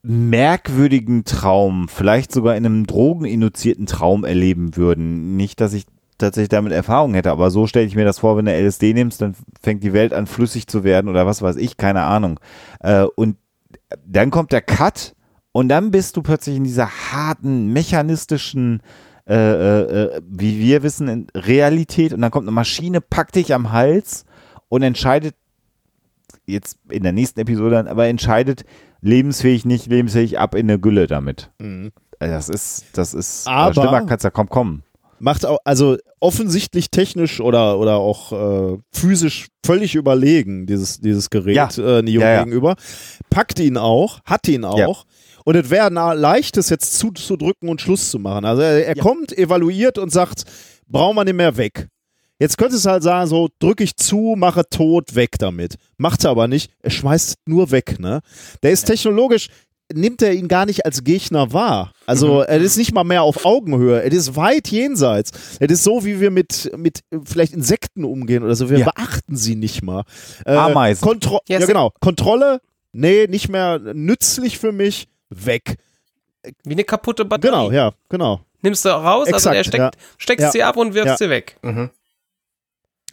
merkwürdigen 0.08 1.25
Traum, 1.25 1.88
vielleicht 1.88 2.30
sogar 2.30 2.56
in 2.56 2.64
einem 2.64 2.86
drogeninduzierten 2.86 3.86
Traum 3.86 4.25
erleben 4.25 4.76
würden. 4.76 5.36
Nicht, 5.36 5.60
dass 5.60 5.72
ich 5.72 5.86
tatsächlich 6.16 6.48
damit 6.48 6.72
Erfahrung 6.72 7.14
hätte, 7.14 7.32
aber 7.32 7.50
so 7.50 7.66
stelle 7.66 7.86
ich 7.86 7.96
mir 7.96 8.04
das 8.04 8.20
vor, 8.20 8.36
wenn 8.36 8.44
du 8.44 8.52
LSD 8.52 8.94
nimmst, 8.94 9.20
dann 9.20 9.34
fängt 9.60 9.82
die 9.82 9.92
Welt 9.92 10.14
an 10.14 10.26
flüssig 10.26 10.68
zu 10.68 10.84
werden 10.84 11.08
oder 11.08 11.26
was 11.26 11.42
weiß 11.42 11.56
ich, 11.56 11.76
keine 11.76 12.02
Ahnung. 12.02 12.38
Äh, 12.80 13.02
und 13.16 13.36
dann 14.06 14.30
kommt 14.30 14.52
der 14.52 14.62
Cut 14.62 15.14
und 15.50 15.68
dann 15.68 15.90
bist 15.90 16.16
du 16.16 16.22
plötzlich 16.22 16.56
in 16.56 16.64
dieser 16.64 16.88
harten, 16.88 17.72
mechanistischen, 17.72 18.82
äh, 19.28 19.34
äh, 19.34 20.04
äh 20.04 20.20
wie 20.28 20.60
wir 20.60 20.84
wissen, 20.84 21.26
Realität 21.34 22.12
und 22.12 22.20
dann 22.20 22.30
kommt 22.30 22.46
eine 22.46 22.54
Maschine, 22.54 23.00
packt 23.00 23.34
dich 23.34 23.52
am 23.52 23.72
Hals 23.72 24.25
und 24.68 24.82
entscheidet, 24.82 25.34
jetzt 26.46 26.78
in 26.90 27.02
der 27.02 27.12
nächsten 27.12 27.40
Episode, 27.40 27.90
aber 27.90 28.06
entscheidet, 28.06 28.64
lebensfähig, 29.06 29.64
nicht 29.64 29.86
lebensfähig, 29.86 30.38
ab 30.38 30.54
in 30.54 30.68
eine 30.68 30.78
Gülle 30.78 31.06
damit. 31.06 31.50
Mhm. 31.58 31.92
Äh, 32.18 32.28
das 32.28 32.48
ist, 32.48 32.84
das 32.94 33.14
ist, 33.14 33.46
aber 33.48 33.72
schlimmer 33.75 34.04
kann 34.04 34.16
es 34.16 34.22
ja 34.22 34.30
kaum 34.30 34.48
kommen. 34.48 34.82
Macht 35.18 35.46
auch, 35.46 35.58
also 35.64 35.96
offensichtlich 36.20 36.90
technisch 36.90 37.40
oder, 37.40 37.78
oder 37.78 37.96
auch 37.96 38.32
äh, 38.32 38.78
physisch 38.92 39.46
völlig 39.64 39.94
überlegen, 39.94 40.66
dieses, 40.66 41.00
dieses 41.00 41.30
Gerät 41.30 41.56
ja. 41.56 41.68
äh, 41.78 42.02
Neo 42.02 42.20
ja, 42.20 42.32
ja. 42.32 42.44
gegenüber. 42.44 42.76
Packt 43.30 43.58
ihn 43.58 43.78
auch, 43.78 44.20
hat 44.25 44.46
ihn 44.46 44.64
auch. 44.64 45.04
Und 45.44 45.54
es 45.54 45.70
wäre 45.70 45.88
leicht, 45.90 46.56
es 46.58 46.68
jetzt 46.68 46.98
zuzudrücken 46.98 47.68
und 47.68 47.80
Schluss 47.80 48.10
zu 48.10 48.18
machen. 48.18 48.44
Also 48.44 48.62
er, 48.62 48.86
er 48.88 48.94
kommt, 48.96 49.36
evaluiert 49.36 49.96
und 49.96 50.12
sagt, 50.12 50.42
brauchen 50.86 51.16
wir 51.16 51.25
nicht 51.25 51.36
mehr 51.36 51.56
weg. 51.56 51.88
Jetzt 52.38 52.59
könntest 52.59 52.85
du 52.85 52.90
halt 52.90 53.02
sagen, 53.02 53.28
so 53.28 53.49
drücke 53.59 53.83
ich 53.83 53.97
zu, 53.97 54.35
mache 54.37 54.69
tot, 54.69 55.14
weg 55.14 55.37
damit. 55.38 55.76
Macht 55.97 56.25
er 56.25 56.31
aber 56.31 56.49
nicht, 56.49 56.71
er 56.83 56.90
schmeißt 56.90 57.37
nur 57.47 57.71
weg, 57.71 57.99
ne? 57.99 58.21
Der 58.62 58.73
ist 58.73 58.85
technologisch, 58.85 59.49
nimmt 59.93 60.21
er 60.21 60.33
ihn 60.33 60.49
gar 60.49 60.66
nicht 60.66 60.85
als 60.85 61.05
Gegner 61.05 61.52
wahr. 61.52 61.93
Also 62.07 62.37
mhm. 62.37 62.45
er 62.49 62.61
ist 62.61 62.76
nicht 62.76 62.93
mal 62.93 63.05
mehr 63.05 63.23
auf 63.23 63.45
Augenhöhe, 63.45 64.02
er 64.02 64.12
ist 64.12 64.37
weit 64.37 64.69
jenseits. 64.69 65.31
Es 65.61 65.71
ist 65.71 65.85
so, 65.85 66.05
wie 66.05 66.21
wir 66.21 66.31
mit, 66.31 66.71
mit 66.76 67.00
vielleicht 67.25 67.52
Insekten 67.52 68.05
umgehen 68.05 68.43
oder 68.43 68.55
so, 68.55 68.69
wir 68.69 68.78
ja. 68.78 68.90
beachten 68.90 69.37
sie 69.37 69.57
nicht 69.57 69.83
mal. 69.83 70.05
Äh, 70.45 70.52
Ameisen. 70.52 71.02
Kontro 71.02 71.40
yes. 71.49 71.61
Ja 71.61 71.66
genau, 71.66 71.93
Kontrolle, 72.00 72.61
nee, 72.93 73.26
nicht 73.28 73.49
mehr 73.49 73.78
nützlich 73.78 74.59
für 74.59 74.73
mich, 74.73 75.09
weg. 75.31 75.76
Wie 76.64 76.73
eine 76.73 76.85
kaputte 76.85 77.25
Batterie. 77.25 77.50
Genau, 77.50 77.71
ja, 77.73 77.93
genau. 78.09 78.40
Nimmst 78.62 78.85
du 78.85 78.88
raus, 78.88 79.28
Exakt, 79.28 79.47
also 79.47 79.57
er 79.57 79.64
steckt, 79.64 79.78
ja. 79.78 79.90
steckst 80.19 80.45
ja. 80.45 80.50
sie 80.50 80.62
ab 80.62 80.76
und 80.76 80.95
wirfst 80.95 81.19
sie 81.19 81.31
weg. 81.31 81.57
Mhm. 81.62 81.90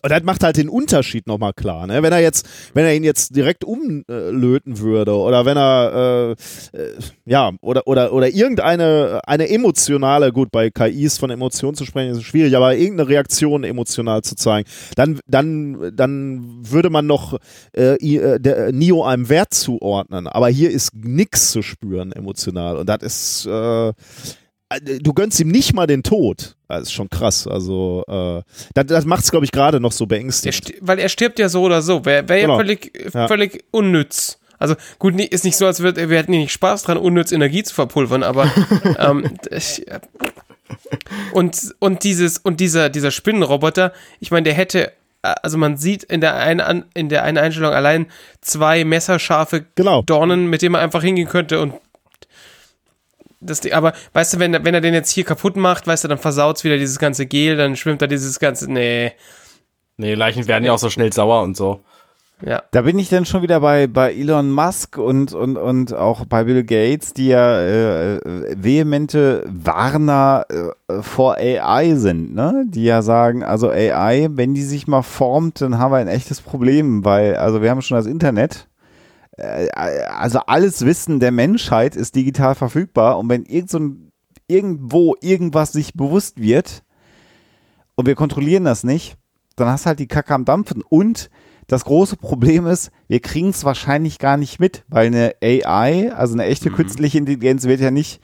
Und 0.03 0.11
das 0.11 0.21
macht 0.23 0.43
halt 0.43 0.57
den 0.57 0.67
Unterschied 0.67 1.27
nochmal 1.27 1.53
klar. 1.53 1.87
Ne? 1.87 2.03
Wenn 2.03 2.11
er 2.11 2.19
jetzt, 2.19 2.45
wenn 2.73 2.83
er 2.83 2.93
ihn 2.93 3.05
jetzt 3.05 3.33
direkt 3.37 3.63
umlöten 3.63 4.79
würde 4.79 5.15
oder 5.15 5.45
wenn 5.45 5.55
er 5.55 6.35
äh, 6.73 6.77
äh, 6.77 6.93
ja 7.25 7.51
oder 7.61 7.87
oder 7.87 8.11
oder 8.11 8.27
irgendeine 8.27 9.21
eine 9.25 9.49
emotionale, 9.49 10.33
gut 10.33 10.51
bei 10.51 10.69
KIs 10.71 11.17
von 11.17 11.29
Emotionen 11.29 11.75
zu 11.75 11.85
sprechen 11.85 12.11
ist 12.11 12.23
schwierig, 12.23 12.57
aber 12.57 12.75
irgendeine 12.75 13.07
Reaktion 13.07 13.63
emotional 13.63 14.23
zu 14.23 14.35
zeigen, 14.35 14.67
dann 14.97 15.21
dann 15.25 15.95
dann 15.95 16.69
würde 16.69 16.89
man 16.89 17.07
noch 17.07 17.39
äh, 17.71 17.93
äh 17.93 18.39
der 18.39 18.73
Neo 18.73 19.05
einem 19.05 19.29
Wert 19.29 19.53
zuordnen. 19.53 20.27
Aber 20.27 20.49
hier 20.49 20.69
ist 20.69 20.93
nichts 20.93 21.51
zu 21.51 21.61
spüren 21.61 22.11
emotional 22.11 22.75
und 22.75 22.89
das 22.89 23.03
ist 23.03 23.45
äh, 23.45 23.93
du 24.79 25.13
gönnst 25.13 25.39
ihm 25.39 25.49
nicht 25.49 25.73
mal 25.73 25.87
den 25.87 26.03
Tod. 26.03 26.55
Das 26.67 26.83
ist 26.83 26.93
schon 26.93 27.09
krass. 27.09 27.47
Also, 27.47 28.03
äh, 28.07 28.41
das, 28.73 28.85
das 28.87 29.05
macht 29.05 29.23
es, 29.23 29.31
glaube 29.31 29.45
ich, 29.45 29.51
gerade 29.51 29.79
noch 29.79 29.91
so 29.91 30.05
beängstigend. 30.05 30.73
weil 30.81 30.99
er 30.99 31.09
stirbt 31.09 31.39
ja 31.39 31.49
so 31.49 31.61
oder 31.61 31.81
so. 31.81 32.05
Wäre 32.05 32.27
wär 32.27 32.41
genau. 32.41 32.53
ja 32.53 32.57
völlig, 32.57 33.11
ja. 33.13 33.27
völlig 33.27 33.63
unnütz. 33.71 34.39
Also 34.59 34.75
gut, 34.97 35.19
ist 35.19 35.43
nicht 35.43 35.57
so, 35.57 35.65
als 35.65 35.83
wir, 35.83 35.95
wir 35.95 36.17
hätten 36.17 36.31
nicht 36.31 36.53
Spaß 36.53 36.83
dran, 36.83 36.97
unnütz 36.97 37.31
Energie 37.31 37.63
zu 37.63 37.75
verpulvern, 37.75 38.23
aber 38.23 38.49
ähm, 38.97 39.37
ich, 39.51 39.85
und, 41.33 41.75
und 41.79 42.03
dieses, 42.03 42.37
und 42.37 42.59
dieser, 42.59 42.89
dieser 42.89 43.11
Spinnenroboter, 43.11 43.93
ich 44.19 44.31
meine, 44.31 44.43
der 44.43 44.53
hätte, 44.53 44.93
also 45.21 45.57
man 45.57 45.77
sieht 45.77 46.03
in 46.03 46.21
der 46.21 46.35
einen, 46.35 46.85
in 46.93 47.09
der 47.09 47.23
einen 47.23 47.37
Einstellung 47.37 47.73
allein 47.73 48.07
zwei 48.41 48.83
messerscharfe 48.83 49.65
genau. 49.75 50.01
Dornen, 50.03 50.49
mit 50.49 50.61
denen 50.61 50.73
man 50.73 50.81
einfach 50.81 51.03
hingehen 51.03 51.27
könnte 51.27 51.59
und 51.59 51.73
das 53.45 53.61
Ding, 53.61 53.73
aber 53.73 53.93
weißt 54.13 54.33
du, 54.33 54.39
wenn, 54.39 54.53
wenn 54.65 54.73
er 54.73 54.81
den 54.81 54.93
jetzt 54.93 55.11
hier 55.11 55.23
kaputt 55.23 55.55
macht, 55.55 55.87
weißt 55.87 56.03
du, 56.03 56.07
dann 56.07 56.17
versaut 56.17 56.63
wieder 56.63 56.77
dieses 56.77 56.99
ganze 56.99 57.25
Gel, 57.25 57.55
dann 57.57 57.75
schwimmt 57.75 58.01
da 58.01 58.07
dieses 58.07 58.39
ganze, 58.39 58.71
nee. 58.71 59.11
Nee, 59.97 60.15
Leichen 60.15 60.47
werden 60.47 60.63
ja 60.63 60.73
auch 60.73 60.79
so 60.79 60.89
schnell 60.89 61.13
sauer 61.13 61.43
und 61.43 61.55
so. 61.55 61.83
Ja. 62.45 62.63
Da 62.71 62.81
bin 62.81 62.99
ich 62.99 63.09
dann 63.09 63.25
schon 63.25 63.41
wieder 63.41 63.61
bei, 63.61 63.87
bei 63.87 64.13
Elon 64.13 64.51
Musk 64.51 64.97
und, 64.97 65.33
und, 65.33 65.55
und 65.55 65.93
auch 65.93 66.25
bei 66.25 66.43
Bill 66.43 66.63
Gates, 66.63 67.13
die 67.13 67.27
ja 67.27 67.61
äh, 67.61 68.19
vehemente 68.57 69.45
Warner 69.47 70.45
äh, 70.49 71.01
vor 71.01 71.37
AI 71.37 71.95
sind, 71.95 72.35
ne? 72.35 72.65
Die 72.67 72.83
ja 72.83 73.01
sagen, 73.01 73.43
also 73.43 73.69
AI, 73.69 74.27
wenn 74.31 74.53
die 74.53 74.63
sich 74.63 74.87
mal 74.87 75.03
formt, 75.03 75.61
dann 75.61 75.77
haben 75.77 75.91
wir 75.91 75.99
ein 75.99 76.09
echtes 76.09 76.41
Problem, 76.41 77.05
weil, 77.05 77.35
also 77.37 77.61
wir 77.61 77.69
haben 77.69 77.81
schon 77.81 77.97
das 77.97 78.07
Internet, 78.07 78.67
also 79.37 80.39
alles 80.39 80.85
Wissen 80.85 81.19
der 81.19 81.31
Menschheit 81.31 81.95
ist 81.95 82.15
digital 82.15 82.55
verfügbar 82.55 83.17
und 83.17 83.29
wenn 83.29 83.45
irgend 83.45 83.69
so 83.69 83.79
ein, 83.79 84.11
irgendwo 84.47 85.15
irgendwas 85.21 85.71
sich 85.71 85.93
bewusst 85.93 86.39
wird 86.39 86.83
und 87.95 88.05
wir 88.05 88.15
kontrollieren 88.15 88.65
das 88.65 88.83
nicht, 88.83 89.17
dann 89.55 89.67
hast 89.67 89.85
du 89.85 89.87
halt 89.87 89.99
die 89.99 90.07
Kacke 90.07 90.33
am 90.33 90.45
Dampfen 90.45 90.83
und 90.87 91.29
das 91.67 91.85
große 91.85 92.17
Problem 92.17 92.67
ist, 92.67 92.91
wir 93.07 93.21
kriegen 93.21 93.49
es 93.49 93.63
wahrscheinlich 93.63 94.19
gar 94.19 94.37
nicht 94.37 94.59
mit, 94.59 94.83
weil 94.89 95.07
eine 95.07 95.35
AI, 95.41 96.11
also 96.13 96.33
eine 96.33 96.45
echte 96.45 96.69
mhm. 96.69 96.75
künstliche 96.75 97.17
Intelligenz, 97.17 97.63
wird 97.63 97.79
ja 97.79 97.91
nicht 97.91 98.21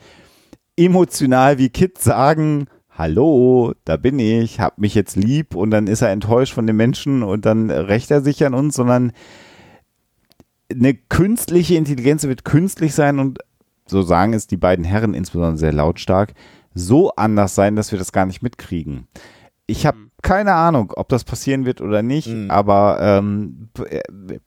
emotional 0.76 1.58
wie 1.58 1.70
Kids 1.70 2.04
sagen, 2.04 2.66
hallo, 2.90 3.72
da 3.84 3.96
bin 3.96 4.18
ich, 4.18 4.60
hab 4.60 4.78
mich 4.78 4.94
jetzt 4.94 5.16
lieb 5.16 5.54
und 5.54 5.70
dann 5.70 5.86
ist 5.86 6.02
er 6.02 6.10
enttäuscht 6.10 6.52
von 6.52 6.66
den 6.66 6.76
Menschen 6.76 7.22
und 7.22 7.46
dann 7.46 7.70
rächt 7.70 8.10
er 8.10 8.20
sich 8.20 8.44
an 8.44 8.54
uns, 8.54 8.74
sondern 8.74 9.12
eine 10.70 10.94
künstliche 10.94 11.74
Intelligenz 11.74 12.24
wird 12.24 12.44
künstlich 12.44 12.94
sein 12.94 13.18
und 13.18 13.38
so 13.86 14.02
sagen 14.02 14.32
es 14.34 14.46
die 14.46 14.56
beiden 14.56 14.84
Herren 14.84 15.14
insbesondere 15.14 15.58
sehr 15.58 15.72
lautstark, 15.72 16.34
so 16.74 17.12
anders 17.16 17.54
sein, 17.54 17.76
dass 17.76 17.90
wir 17.90 17.98
das 17.98 18.12
gar 18.12 18.26
nicht 18.26 18.42
mitkriegen. 18.42 19.08
Ich 19.66 19.86
habe 19.86 19.98
mhm. 19.98 20.10
keine 20.22 20.54
Ahnung, 20.54 20.92
ob 20.94 21.08
das 21.08 21.24
passieren 21.24 21.64
wird 21.64 21.80
oder 21.80 22.02
nicht, 22.02 22.28
mhm. 22.28 22.50
aber 22.50 22.98
ähm, 23.00 23.68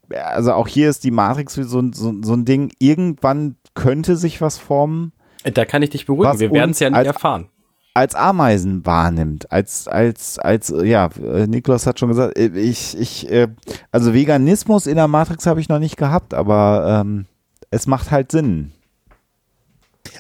also 0.10 0.54
auch 0.54 0.68
hier 0.68 0.90
ist 0.90 1.04
die 1.04 1.12
Matrix 1.12 1.56
so, 1.56 1.64
so, 1.64 1.92
so 1.92 2.34
ein 2.34 2.46
Ding, 2.46 2.72
irgendwann 2.80 3.58
könnte 3.74 4.16
sich 4.16 4.42
was 4.42 4.58
formen. 4.58 5.12
Da 5.44 5.66
kann 5.66 5.82
ich 5.82 5.90
dich 5.90 6.06
beruhigen, 6.06 6.40
wir 6.40 6.52
werden 6.52 6.72
es 6.72 6.80
ja 6.80 6.90
nicht 6.90 7.06
erfahren 7.06 7.50
als 7.94 8.16
Ameisen 8.16 8.86
wahrnimmt, 8.86 9.52
als, 9.52 9.88
als, 9.88 10.40
als, 10.40 10.74
ja, 10.84 11.10
Niklas 11.48 11.86
hat 11.86 12.00
schon 12.00 12.10
gesagt, 12.10 12.38
ich, 12.38 12.98
ich, 12.98 13.32
äh, 13.32 13.50
also 13.92 14.14
Veganismus 14.14 14.88
in 14.88 14.96
der 14.96 15.08
Matrix 15.08 15.46
habe 15.46 15.60
ich 15.60 15.70
noch 15.70 15.80
nicht 15.80 15.98
gehabt, 15.98 16.34
aber 16.34 17.02
ähm, 17.02 17.26
es 17.70 17.86
macht 17.86 18.12
halt 18.12 18.32
Sinn. 18.32 18.72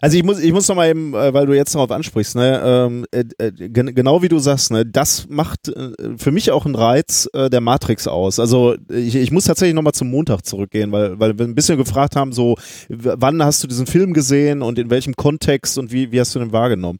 Also 0.01 0.17
ich 0.17 0.23
muss, 0.23 0.39
ich 0.39 0.51
muss 0.51 0.67
noch 0.67 0.75
mal 0.75 0.89
eben, 0.89 1.13
äh, 1.13 1.33
weil 1.33 1.45
du 1.45 1.53
jetzt 1.53 1.75
darauf 1.75 1.91
ansprichst, 1.91 2.35
ne, 2.35 2.61
ähm, 2.63 3.05
äh, 3.11 3.25
äh 3.37 3.51
genau 3.51 4.21
wie 4.21 4.29
du 4.29 4.39
sagst, 4.39 4.71
ne, 4.71 4.85
das 4.85 5.27
macht 5.29 5.67
äh, 5.67 5.91
für 6.17 6.31
mich 6.31 6.51
auch 6.51 6.65
einen 6.65 6.75
Reiz 6.75 7.29
äh, 7.33 7.49
der 7.49 7.61
Matrix 7.61 8.07
aus. 8.07 8.39
Also 8.39 8.75
ich, 8.89 9.15
ich 9.15 9.31
muss 9.31 9.45
tatsächlich 9.45 9.75
noch 9.75 9.81
mal 9.81 9.93
zum 9.93 10.09
Montag 10.09 10.45
zurückgehen, 10.45 10.91
weil, 10.91 11.19
weil 11.19 11.37
wir 11.37 11.45
ein 11.45 11.55
bisschen 11.55 11.77
gefragt 11.77 12.15
haben, 12.15 12.33
so, 12.33 12.55
wann 12.89 13.43
hast 13.43 13.63
du 13.63 13.67
diesen 13.67 13.87
Film 13.87 14.13
gesehen 14.13 14.61
und 14.61 14.79
in 14.79 14.89
welchem 14.89 15.15
Kontext 15.15 15.77
und 15.77 15.91
wie, 15.91 16.11
wie 16.11 16.19
hast 16.19 16.33
du 16.35 16.39
den 16.39 16.51
wahrgenommen? 16.51 16.99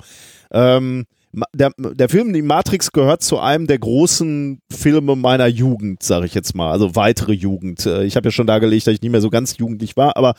Ähm, 0.54 1.06
der, 1.54 1.72
der 1.78 2.10
Film 2.10 2.32
Die 2.32 2.44
Matrix 2.44 2.92
gehört 2.92 3.24
zu 3.24 3.39
einem 3.39 3.66
der 3.66 3.80
großen 3.80 4.60
Filme 4.72 5.16
meiner 5.16 5.48
Jugend, 5.48 6.04
sage 6.04 6.28
ich 6.28 6.36
jetzt 6.36 6.56
mal, 6.56 6.72
also 6.72 6.96
weitere 6.96 7.34
Jugend. 7.34 7.86
Äh, 7.86 8.04
ich 8.04 8.16
habe 8.16 8.28
ja 8.28 8.32
schon 8.32 8.48
dargelegt, 8.48 8.86
dass 8.86 8.94
ich 8.94 9.02
nicht 9.02 9.12
mehr 9.12 9.22
so 9.22 9.32
ganz 9.32 9.58
jugendlich 9.58 9.98
war, 9.98 10.16
aber 10.16 10.36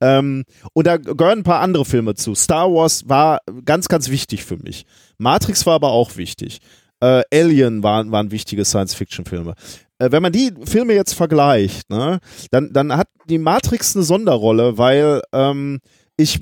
ähm, 0.00 0.44
und 0.74 0.86
da 0.86 0.98
gehören 0.98 1.40
ein 1.40 1.44
paar 1.44 1.60
andere 1.60 1.84
Filme 1.84 2.14
zu. 2.14 2.34
Star 2.34 2.70
Wars 2.70 3.08
war 3.08 3.40
ganz, 3.64 3.88
ganz 3.88 4.10
wichtig 4.10 4.44
für 4.44 4.58
mich. 4.58 4.84
Matrix 5.16 5.64
war 5.64 5.74
aber 5.74 5.90
auch 5.90 6.16
wichtig. 6.16 6.58
Äh, 7.00 7.22
Alien 7.32 7.82
waren, 7.82 8.12
waren 8.12 8.30
wichtige 8.30 8.64
Science-Fiction-Filme. 8.64 9.54
Äh, 9.98 10.12
wenn 10.12 10.22
man 10.22 10.32
die 10.32 10.52
Filme 10.64 10.92
jetzt 10.92 11.14
vergleicht, 11.14 11.88
ne, 11.88 12.18
dann, 12.50 12.72
dann 12.72 12.94
hat 12.94 13.08
die 13.28 13.38
Matrix 13.38 13.96
eine 13.96 14.04
Sonderrolle, 14.04 14.76
weil 14.76 15.22
ähm, 15.32 15.80
ich 16.16 16.40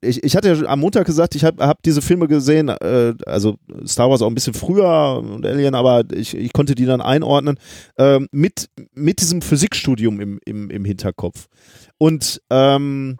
ich, 0.00 0.22
ich 0.22 0.36
hatte 0.36 0.52
ja 0.52 0.66
am 0.66 0.80
Montag 0.80 1.06
gesagt, 1.06 1.34
ich 1.34 1.44
habe 1.44 1.66
hab 1.66 1.82
diese 1.82 2.02
Filme 2.02 2.28
gesehen, 2.28 2.68
äh, 2.68 3.14
also 3.26 3.56
Star 3.86 4.08
Wars 4.10 4.22
auch 4.22 4.28
ein 4.28 4.34
bisschen 4.34 4.54
früher 4.54 5.18
und 5.18 5.44
Alien, 5.44 5.74
aber 5.74 6.04
ich, 6.12 6.36
ich 6.36 6.52
konnte 6.52 6.74
die 6.74 6.86
dann 6.86 7.00
einordnen, 7.00 7.58
äh, 7.96 8.20
mit, 8.30 8.68
mit 8.94 9.20
diesem 9.20 9.42
Physikstudium 9.42 10.20
im, 10.20 10.40
im, 10.44 10.70
im 10.70 10.84
Hinterkopf. 10.84 11.46
Und 11.98 12.40
ähm, 12.50 13.18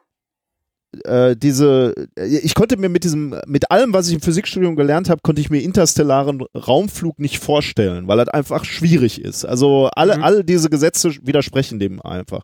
äh, 1.05 1.37
diese, 1.37 1.95
ich 2.17 2.55
konnte 2.55 2.77
mir 2.77 2.89
mit 2.89 3.05
diesem, 3.05 3.35
mit 3.47 3.71
allem, 3.71 3.93
was 3.93 4.09
ich 4.09 4.15
im 4.15 4.21
Physikstudium 4.21 4.77
gelernt 4.77 5.11
habe, 5.11 5.21
konnte 5.23 5.41
ich 5.41 5.51
mir 5.51 5.61
interstellaren 5.61 6.43
Raumflug 6.55 7.19
nicht 7.19 7.41
vorstellen, 7.41 8.09
weil 8.09 8.19
das 8.19 8.29
einfach 8.29 8.65
schwierig 8.65 9.21
ist. 9.21 9.45
Also 9.45 9.91
alle, 9.95 10.17
Mhm. 10.17 10.23
all 10.23 10.45
diese 10.45 10.71
Gesetze 10.71 11.11
widersprechen 11.23 11.79
dem 11.79 12.01
einfach. 12.01 12.43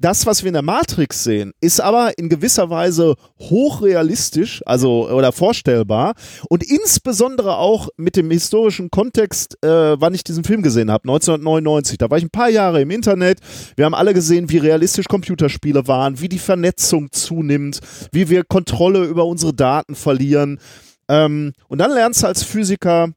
Das, 0.00 0.26
was 0.26 0.44
wir 0.44 0.48
in 0.48 0.54
der 0.54 0.62
Matrix 0.62 1.24
sehen, 1.24 1.52
ist 1.60 1.80
aber 1.80 2.16
in 2.18 2.28
gewisser 2.28 2.70
Weise 2.70 3.16
hochrealistisch, 3.40 4.62
also 4.64 5.10
oder 5.10 5.32
vorstellbar 5.32 6.14
und 6.48 6.62
insbesondere 6.62 7.56
auch 7.56 7.88
mit 7.96 8.14
dem 8.14 8.30
historischen 8.30 8.92
Kontext, 8.92 9.56
äh, 9.64 10.00
wann 10.00 10.14
ich 10.14 10.22
diesen 10.22 10.44
Film 10.44 10.62
gesehen 10.62 10.92
habe, 10.92 11.08
1999. 11.08 11.98
Da 11.98 12.08
war 12.10 12.18
ich 12.18 12.22
ein 12.22 12.30
paar 12.30 12.48
Jahre 12.48 12.80
im 12.80 12.92
Internet. 12.92 13.40
Wir 13.74 13.86
haben 13.86 13.94
alle 13.94 14.14
gesehen, 14.14 14.50
wie 14.50 14.58
realistisch 14.58 15.06
Computerspiele 15.08 15.88
waren, 15.88 16.20
wie 16.20 16.28
die 16.28 16.38
Vernetzung 16.38 17.10
zunimmt, 17.10 17.80
wie 18.12 18.28
wir 18.28 18.44
Kontrolle 18.44 19.04
über 19.04 19.24
unsere 19.24 19.52
Daten 19.52 19.96
verlieren. 19.96 20.60
Ähm, 21.08 21.54
und 21.66 21.78
dann 21.78 21.90
lernst 21.90 22.22
du 22.22 22.28
als 22.28 22.44
Physiker 22.44 23.08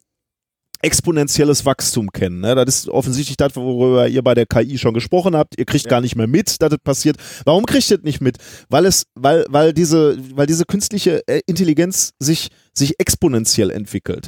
exponentielles 0.82 1.66
Wachstum 1.66 2.12
kennen. 2.12 2.42
Ne? 2.42 2.56
Das 2.56 2.68
ist 2.68 2.90
offensichtlich 2.90 3.38
das, 3.38 3.56
worüber 3.56 4.08
ihr 4.08 4.22
bei 4.22 4.34
der 4.34 4.46
KI 4.46 4.78
schon 4.78 4.94
gesprochen 4.94 5.36
habt. 5.36 5.58
Ihr 5.58 5.66
kriegt 5.66 5.88
gar 5.88 6.02
nicht 6.02 6.16
mehr 6.16 6.28
mit, 6.28 6.62
dass 6.62 6.70
das 6.70 6.80
passiert. 6.84 7.18
Warum 7.46 7.66
kriegt 7.66 7.90
ihr 7.90 7.98
das 7.98 8.06
nicht 8.06 8.22
mit? 8.22 8.38
Weil 8.70 8.86
es, 8.86 9.06
weil, 9.16 9.46
weil 9.50 9.74
diese, 9.74 10.18
weil 10.36 10.48
diese 10.48 10.66
künstliche 10.66 11.22
äh, 11.28 11.42
Intelligenz 11.46 12.14
sich, 12.20 12.50
sich 12.74 13.00
exponentiell 13.00 13.72
entwickelt. 13.72 14.28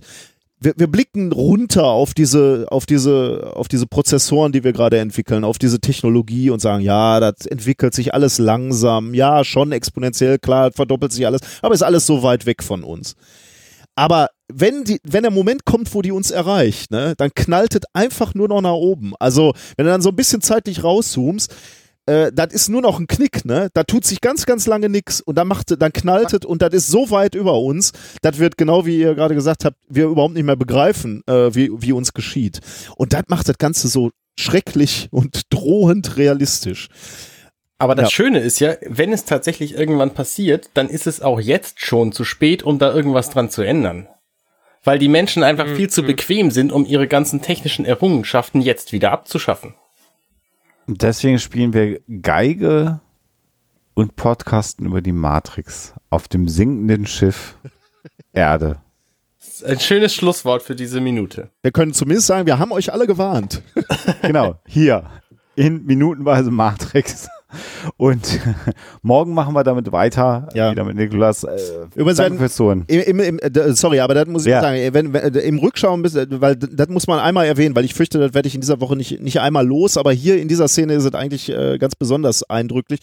Wir, 0.60 0.74
wir 0.78 0.88
blicken 0.88 1.34
runter 1.34 1.86
auf 1.86 2.14
diese, 2.14 2.68
auf 2.70 2.86
diese, 2.86 3.52
auf 3.54 3.68
diese 3.68 3.86
Prozessoren, 3.86 4.54
die 4.54 4.64
wir 4.64 4.72
gerade 4.72 5.00
entwickeln, 5.00 5.44
auf 5.44 5.58
diese 5.58 5.80
Technologie 5.80 6.50
und 6.50 6.62
sagen, 6.62 6.82
ja, 6.82 7.20
das 7.20 7.46
entwickelt 7.46 7.94
sich 7.94 8.14
alles 8.14 8.38
langsam, 8.38 9.14
ja, 9.14 9.44
schon 9.44 9.74
exponentiell, 9.74 10.40
klar, 10.40 10.72
verdoppelt 10.72 11.12
sich 11.12 11.26
alles, 11.26 11.42
aber 11.62 11.74
ist 11.74 11.84
alles 11.84 12.06
so 12.06 12.24
weit 12.24 12.46
weg 12.46 12.64
von 12.64 12.84
uns. 12.84 13.16
Aber 13.96 14.30
wenn, 14.54 14.84
die, 14.84 15.00
wenn 15.04 15.24
der 15.24 15.32
Moment 15.32 15.66
kommt, 15.66 15.94
wo 15.94 16.02
die 16.02 16.12
uns 16.12 16.32
erreicht, 16.32 16.92
ne, 16.92 17.14
dann 17.18 17.32
knallt 17.34 17.76
es 17.76 17.82
einfach 17.94 18.34
nur 18.34 18.48
noch 18.48 18.62
nach 18.62 18.74
oben. 18.74 19.14
Also, 19.20 19.54
wenn 19.78 19.86
du 19.86 19.92
dann 19.92 20.02
so 20.02 20.10
ein 20.10 20.16
bisschen 20.16 20.42
zeitlich 20.42 20.84
rauszoomst, 20.84 21.54
äh, 22.06 22.32
das 22.34 22.54
ist 22.54 22.70
nur 22.70 22.82
noch 22.82 23.00
ein 23.00 23.08
Knick, 23.08 23.46
ne? 23.46 23.70
Da 23.74 23.84
tut 23.84 24.06
sich 24.06 24.20
ganz, 24.22 24.46
ganz 24.46 24.68
lange 24.68 24.90
nichts 24.90 25.22
und 25.22 25.38
dann 25.38 25.48
macht 25.48 25.82
dann 25.82 25.94
knallt 25.94 26.34
es 26.34 26.46
und 26.46 26.62
das 26.62 26.74
ist 26.74 26.88
so 26.88 27.12
weit 27.12 27.36
über 27.36 27.60
uns, 27.60 27.92
das 28.22 28.40
wird 28.40 28.58
genau 28.58 28.86
wie 28.86 29.00
ihr 29.00 29.16
gerade 29.16 29.36
gesagt 29.36 29.64
habt, 29.66 29.78
wir 29.88 30.06
überhaupt 30.06 30.34
nicht 30.34 30.44
mehr 30.44 30.58
begreifen, 30.58 31.24
äh, 31.28 31.56
wie, 31.56 31.70
wie 31.74 31.94
uns 31.94 32.14
geschieht. 32.14 32.60
Und 32.98 33.14
das 33.14 33.24
macht 33.28 33.48
das 33.48 33.58
Ganze 33.58 33.88
so 33.88 34.12
schrecklich 34.38 35.08
und 35.12 35.42
drohend 35.50 36.18
realistisch. 36.18 36.90
Aber 37.78 37.96
das 37.96 38.06
Ja. 38.06 38.12
Schöne 38.12 38.40
ist 38.40 38.60
ja, 38.60 38.76
wenn 38.88 39.14
es 39.14 39.26
tatsächlich 39.26 39.76
irgendwann 39.76 40.14
passiert, 40.14 40.70
dann 40.74 40.90
ist 40.90 41.08
es 41.08 41.22
auch 41.22 41.40
jetzt 41.40 41.82
schon 41.82 42.12
zu 42.12 42.24
spät, 42.24 42.64
um 42.64 42.80
da 42.80 42.94
irgendwas 42.94 43.30
dran 43.30 43.50
zu 43.50 43.62
ändern. 43.62 44.08
Weil 44.84 45.00
die 45.00 45.08
Menschen 45.08 45.44
einfach 45.44 45.68
viel 45.68 45.90
zu 45.90 46.04
bequem 46.04 46.52
sind, 46.52 46.72
um 46.72 46.86
ihre 46.86 47.08
ganzen 47.08 47.42
technischen 47.42 47.86
Errungenschaften 47.86 48.62
jetzt 48.62 48.92
wieder 48.92 49.12
abzuschaffen. 49.12 49.76
Deswegen 50.88 51.40
spielen 51.40 51.74
wir 51.74 52.02
Geige 52.22 53.00
und 53.94 54.16
podcasten 54.16 54.86
über 54.86 55.02
die 55.02 55.14
Matrix 55.14 55.94
auf 56.10 56.28
dem 56.28 56.48
sinkenden 56.50 57.08
Schiff 57.08 57.58
Erde. 58.34 58.82
Ein 59.66 59.80
schönes 59.80 60.14
Schlusswort 60.14 60.64
für 60.64 60.76
diese 60.76 61.00
Minute. 61.00 61.50
Wir 61.62 61.72
können 61.72 61.94
zumindest 61.94 62.28
sagen, 62.28 62.46
wir 62.48 62.60
haben 62.60 62.72
euch 62.72 62.92
alle 62.92 63.08
gewarnt. 63.08 63.62
Genau, 64.22 64.60
hier 64.66 65.10
in 65.56 65.86
minutenweise 65.86 66.50
Matrix. 66.50 67.30
Und 67.98 68.40
morgen 69.02 69.34
machen 69.34 69.54
wir 69.54 69.64
damit 69.64 69.92
weiter. 69.92 70.50
Ja. 70.54 70.72
Wieder 70.72 70.84
mit 70.84 70.96
Nikolas. 70.96 71.44
Äh, 71.44 71.50
Übrigens 71.96 72.18
danke 72.18 72.38
fürs 72.40 72.56
Zuhören. 72.56 72.84
Im, 72.88 73.02
im, 73.02 73.20
im, 73.20 73.40
äh, 73.40 73.74
sorry, 73.74 74.00
aber 74.00 74.14
das 74.14 74.28
muss 74.28 74.46
ich 74.46 74.52
Ja. 74.52 74.62
sagen, 74.62 74.78
äh, 74.78 74.94
wenn, 74.94 75.14
wenn, 75.14 75.36
äh, 75.36 75.40
im 75.40 75.60
Rückschauen, 75.60 76.04
weil 76.04 76.56
das 76.56 76.88
muss 76.90 77.08
man 77.08 77.20
einmal 77.20 77.46
erwähnen, 77.46 77.76
weil 77.76 77.86
ich 77.86 77.94
fürchte, 77.94 78.20
das 78.20 78.34
werde 78.34 78.48
ich 78.48 78.56
in 78.56 78.62
dieser 78.62 78.80
Woche 78.82 78.96
nicht, 78.96 79.22
nicht 79.22 79.40
einmal 79.40 79.66
los, 79.66 79.98
aber 79.98 80.12
hier 80.12 80.40
in 80.42 80.48
dieser 80.48 80.68
Szene 80.68 80.94
ist 80.94 81.04
es 81.06 81.14
eigentlich 81.14 81.50
äh, 81.50 81.78
ganz 81.78 81.96
besonders 81.96 82.44
eindrücklich, 82.50 83.00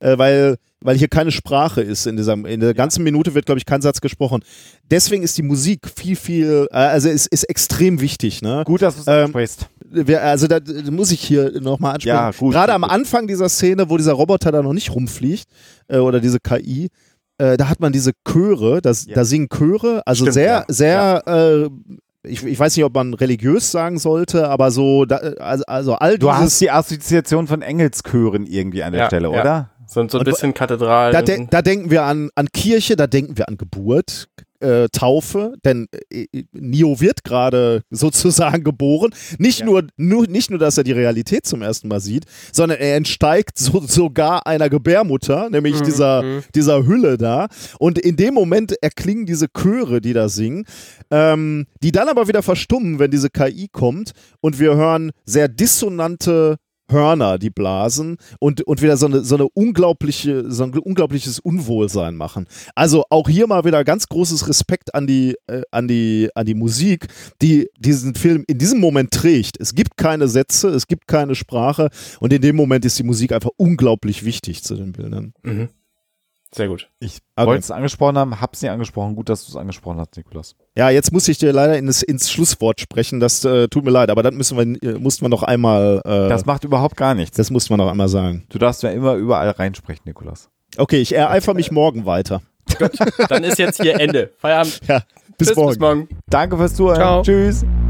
äh, 0.00 0.16
weil, 0.18 0.56
weil 0.80 0.96
hier 0.96 1.08
keine 1.08 1.30
Sprache 1.30 1.80
ist 1.82 2.06
in 2.06 2.16
dieser, 2.16 2.34
in 2.34 2.60
der 2.60 2.74
ganzen 2.74 3.02
Minute 3.04 3.34
wird, 3.34 3.46
glaube 3.46 3.58
ich, 3.58 3.66
kein 3.66 3.82
Satz 3.82 4.00
gesprochen. 4.00 4.42
Deswegen 4.90 5.22
ist 5.22 5.36
die 5.38 5.42
Musik 5.42 5.80
viel, 5.94 6.16
viel, 6.16 6.68
also 6.70 7.08
ist, 7.08 7.26
ist 7.26 7.44
extrem 7.44 8.00
wichtig, 8.00 8.42
ne? 8.42 8.62
Gut, 8.64 8.82
dass 8.82 8.94
du 8.96 9.00
es 9.02 9.06
Ähm, 9.06 9.24
ansprichst. 9.26 9.68
Also 10.20 10.46
da 10.46 10.58
muss 10.90 11.10
ich 11.12 11.20
hier 11.20 11.60
nochmal 11.60 11.94
ansprechen. 11.94 12.16
Ja, 12.16 12.30
gut, 12.30 12.52
Gerade 12.52 12.72
gut, 12.72 12.84
am. 12.84 12.84
Anfang 12.84 13.26
dieser 13.26 13.48
Szene, 13.48 13.90
wo 13.90 13.96
dieser 13.96 14.12
Roboter 14.12 14.52
da 14.52 14.62
noch 14.62 14.72
nicht 14.72 14.94
rumfliegt, 14.94 15.44
äh, 15.88 15.98
oder 15.98 16.20
diese 16.20 16.38
KI, 16.40 16.88
äh, 17.38 17.56
da 17.56 17.68
hat 17.68 17.80
man 17.80 17.92
diese 17.92 18.12
Chöre, 18.28 18.80
das, 18.82 19.06
Ja. 19.06 19.14
da 19.16 19.24
singen 19.24 19.48
Chöre, 19.48 20.02
also 20.06 20.24
Stimmt, 20.24 20.34
sehr, 20.34 20.46
ja. 20.46 20.64
sehr, 20.68 21.22
äh, 21.26 21.68
ich, 22.28 22.44
ich 22.44 22.58
weiß 22.58 22.76
nicht, 22.76 22.84
ob 22.84 22.94
man 22.94 23.14
religiös 23.14 23.70
sagen 23.72 23.98
sollte, 23.98 24.48
aber 24.48 24.70
so, 24.70 25.06
da, 25.06 25.16
also, 25.16 25.64
also 25.66 25.94
all 25.94 26.18
Du 26.18 26.26
dieses, 26.28 26.40
hast 26.40 26.60
die 26.60 26.70
Assoziation 26.70 27.46
von 27.46 27.62
Engelschören 27.62 28.46
irgendwie 28.46 28.82
an 28.82 28.92
der 28.92 29.02
Ja, 29.02 29.06
Stelle, 29.08 29.32
ja. 29.32 29.40
oder? 29.40 29.70
So, 29.86 30.06
so 30.06 30.18
ein 30.18 30.24
bisschen 30.24 30.54
Kathedral. 30.54 31.10
da, 31.12 31.20
de 31.22 31.46
da 31.50 31.62
denken 31.62 31.90
wir 31.90 32.04
an, 32.04 32.30
an 32.36 32.46
Kirche, 32.52 32.94
da 32.94 33.06
denken 33.08 33.36
wir 33.38 33.48
an 33.48 33.56
Geburt, 33.56 34.28
äh, 34.60 34.88
Taufe, 34.90 35.54
denn 35.64 35.88
äh, 36.10 36.26
Neo 36.52 37.00
wird 37.00 37.24
gerade 37.24 37.82
sozusagen 37.90 38.64
geboren. 38.64 39.10
Nicht, 39.38 39.60
Ja. 39.60 39.66
nur, 39.66 39.86
nur, 39.96 40.26
nicht 40.26 40.50
nur, 40.50 40.58
dass 40.58 40.78
er 40.78 40.84
die 40.84 40.92
Realität 40.92 41.46
zum 41.46 41.62
ersten 41.62 41.88
Mal 41.88 42.00
sieht, 42.00 42.24
sondern 42.52 42.78
er 42.78 42.96
entsteigt 42.96 43.58
so, 43.58 43.80
sogar 43.80 44.46
einer 44.46 44.68
Gebärmutter, 44.68 45.50
nämlich 45.50 45.80
Mhm, 45.80 45.84
dieser, 45.84 46.22
mhm. 46.22 46.42
dieser 46.54 46.86
Hülle 46.86 47.16
da. 47.18 47.48
Und 47.78 47.98
in 47.98 48.16
dem 48.16 48.34
Moment 48.34 48.74
erklingen 48.82 49.26
diese 49.26 49.46
Chöre, 49.48 50.00
die 50.00 50.12
da 50.12 50.28
singen, 50.28 50.64
ähm, 51.10 51.66
die 51.82 51.92
dann 51.92 52.08
aber 52.08 52.28
wieder 52.28 52.42
verstummen, 52.42 52.98
wenn 52.98 53.10
diese 53.10 53.30
KI 53.30 53.68
kommt 53.72 54.12
und 54.40 54.58
wir 54.58 54.76
hören 54.76 55.10
sehr 55.24 55.48
dissonante 55.48 56.56
Hörner, 56.90 57.38
die 57.38 57.50
blasen 57.50 58.16
und, 58.38 58.62
und 58.62 58.82
wieder 58.82 58.96
so 58.96 59.06
eine, 59.06 59.22
so 59.22 59.34
eine 59.36 59.48
unglaubliche, 59.48 60.50
so 60.50 60.64
ein 60.64 60.76
unglaubliches 60.76 61.38
Unwohlsein 61.38 62.16
machen. 62.16 62.46
Also 62.74 63.04
auch 63.10 63.28
hier 63.28 63.46
mal 63.46 63.64
wieder 63.64 63.84
ganz 63.84 64.08
großes 64.08 64.48
Respekt 64.48 64.94
an 64.94 65.06
die, 65.06 65.36
äh, 65.46 65.62
an 65.70 65.88
die, 65.88 66.28
an 66.34 66.46
die 66.46 66.54
Musik, 66.54 67.06
die 67.42 67.68
diesen 67.78 68.14
Film 68.14 68.44
in 68.46 68.58
diesem 68.58 68.80
Moment 68.80 69.10
trägt. 69.10 69.60
Es 69.60 69.74
gibt 69.74 69.96
keine 69.96 70.28
Sätze, 70.28 70.68
es 70.68 70.86
gibt 70.86 71.06
keine 71.06 71.34
Sprache 71.34 71.90
und 72.20 72.32
in 72.32 72.42
dem 72.42 72.56
Moment 72.56 72.84
ist 72.84 72.98
die 72.98 73.04
Musik 73.04 73.32
einfach 73.32 73.50
unglaublich 73.56 74.24
wichtig 74.24 74.62
zu 74.62 74.74
den 74.74 74.92
Bildern. 74.92 75.32
Mhm. 75.42 75.68
Sehr 76.52 76.66
gut. 76.68 76.88
Ich 76.98 77.18
Okay. 77.36 77.46
wollte 77.46 77.60
es 77.60 77.70
angesprochen 77.70 78.18
haben, 78.18 78.40
hab's 78.40 78.60
nicht 78.60 78.70
angesprochen. 78.70 79.14
Gut, 79.14 79.28
dass 79.28 79.44
du 79.46 79.50
es 79.52 79.56
angesprochen 79.56 79.98
hast, 80.00 80.16
Nikolas. 80.16 80.56
Ja, 80.76 80.90
jetzt 80.90 81.12
muss 81.12 81.28
ich 81.28 81.38
dir 81.38 81.52
leider 81.52 81.78
ins, 81.78 82.02
ins 82.02 82.30
Schlusswort 82.30 82.80
sprechen. 82.80 83.20
Das 83.20 83.44
äh, 83.44 83.68
tut 83.68 83.84
mir 83.84 83.90
leid, 83.92 84.10
aber 84.10 84.22
das 84.24 84.34
müssen 84.34 84.58
wir, 84.58 84.82
äh, 84.94 84.98
mussten 84.98 85.24
wir 85.24 85.28
noch 85.28 85.42
einmal, 85.44 86.02
äh, 86.04 86.28
Das 86.28 86.46
macht 86.46 86.64
überhaupt 86.64 86.96
gar 86.96 87.14
nichts. 87.14 87.36
das 87.36 87.50
mussten 87.50 87.70
wir 87.70 87.76
noch 87.76 87.88
einmal 87.90 88.08
sagen. 88.08 88.44
Du 88.48 88.58
darfst 88.58 88.82
ja 88.82 88.90
immer 88.90 89.14
überall 89.14 89.50
reinsprechen, 89.50 90.02
Nikolas. 90.06 90.48
Okay, 90.76 90.98
ich 90.98 91.14
ereifere 91.14 91.54
mich 91.54 91.70
morgen 91.70 92.04
weiter. 92.04 92.42
Dann 93.28 93.44
ist 93.44 93.58
jetzt 93.58 93.80
hier 93.82 93.98
Ende. 94.00 94.30
Feierabend. 94.38 94.80
Ja, 94.88 95.02
bis 95.38 95.48
Tschüss, 95.48 95.56
morgen. 95.56 95.68
Bis 95.70 95.78
morgen. 95.78 96.08
Danke 96.28 96.56
fürs 96.56 96.74
Zuhören. 96.74 96.96
Ciao. 96.96 97.22
Tschüss. 97.22 97.64